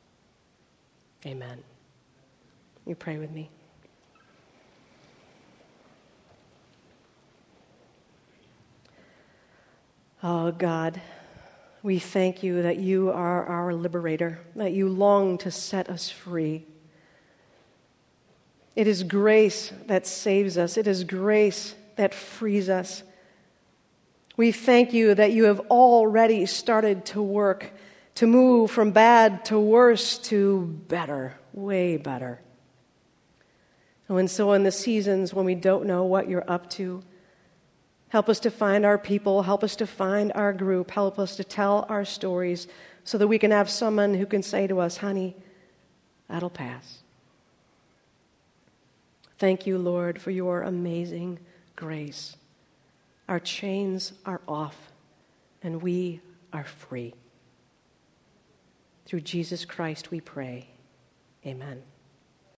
Amen. 1.25 1.63
You 2.85 2.95
pray 2.95 3.17
with 3.17 3.31
me. 3.31 3.49
Oh, 10.23 10.51
God, 10.51 11.01
we 11.81 11.97
thank 11.97 12.43
you 12.43 12.61
that 12.61 12.77
you 12.77 13.09
are 13.09 13.45
our 13.45 13.73
liberator, 13.73 14.39
that 14.55 14.71
you 14.71 14.87
long 14.87 15.37
to 15.39 15.49
set 15.49 15.89
us 15.89 16.09
free. 16.09 16.65
It 18.75 18.87
is 18.87 19.03
grace 19.03 19.71
that 19.87 20.07
saves 20.07 20.57
us, 20.57 20.77
it 20.77 20.87
is 20.87 21.03
grace 21.03 21.75
that 21.95 22.13
frees 22.13 22.69
us. 22.69 23.03
We 24.37 24.51
thank 24.51 24.93
you 24.93 25.13
that 25.13 25.33
you 25.33 25.43
have 25.45 25.59
already 25.69 26.45
started 26.45 27.05
to 27.07 27.21
work 27.21 27.71
to 28.15 28.27
move 28.27 28.71
from 28.71 28.91
bad 28.91 29.45
to 29.45 29.59
worse 29.59 30.17
to 30.17 30.65
better, 30.87 31.37
way 31.53 31.97
better. 31.97 32.41
Oh, 34.09 34.17
and 34.17 34.29
so, 34.29 34.51
in 34.53 34.63
the 34.63 34.71
seasons 34.71 35.33
when 35.33 35.45
we 35.45 35.55
don't 35.55 35.85
know 35.85 36.03
what 36.03 36.27
you're 36.27 36.49
up 36.49 36.69
to, 36.71 37.01
help 38.09 38.27
us 38.27 38.39
to 38.41 38.51
find 38.51 38.85
our 38.85 38.97
people, 38.97 39.43
help 39.43 39.63
us 39.63 39.75
to 39.77 39.87
find 39.87 40.33
our 40.33 40.51
group, 40.51 40.91
help 40.91 41.17
us 41.17 41.37
to 41.37 41.43
tell 41.43 41.85
our 41.87 42.03
stories 42.03 42.67
so 43.03 43.17
that 43.17 43.27
we 43.27 43.39
can 43.39 43.51
have 43.51 43.69
someone 43.69 44.13
who 44.13 44.25
can 44.25 44.43
say 44.43 44.67
to 44.67 44.79
us, 44.79 44.97
honey, 44.97 45.35
that'll 46.27 46.49
pass. 46.49 47.00
Thank 49.41 49.65
you, 49.65 49.79
Lord, 49.79 50.21
for 50.21 50.29
your 50.29 50.61
amazing 50.61 51.39
grace. 51.75 52.37
Our 53.27 53.39
chains 53.39 54.13
are 54.23 54.39
off, 54.47 54.91
and 55.63 55.81
we 55.81 56.21
are 56.53 56.63
free. 56.63 57.15
Through 59.07 59.21
Jesus 59.21 59.65
Christ 59.65 60.11
we 60.11 60.21
pray. 60.21 60.69
Amen. 61.43 61.81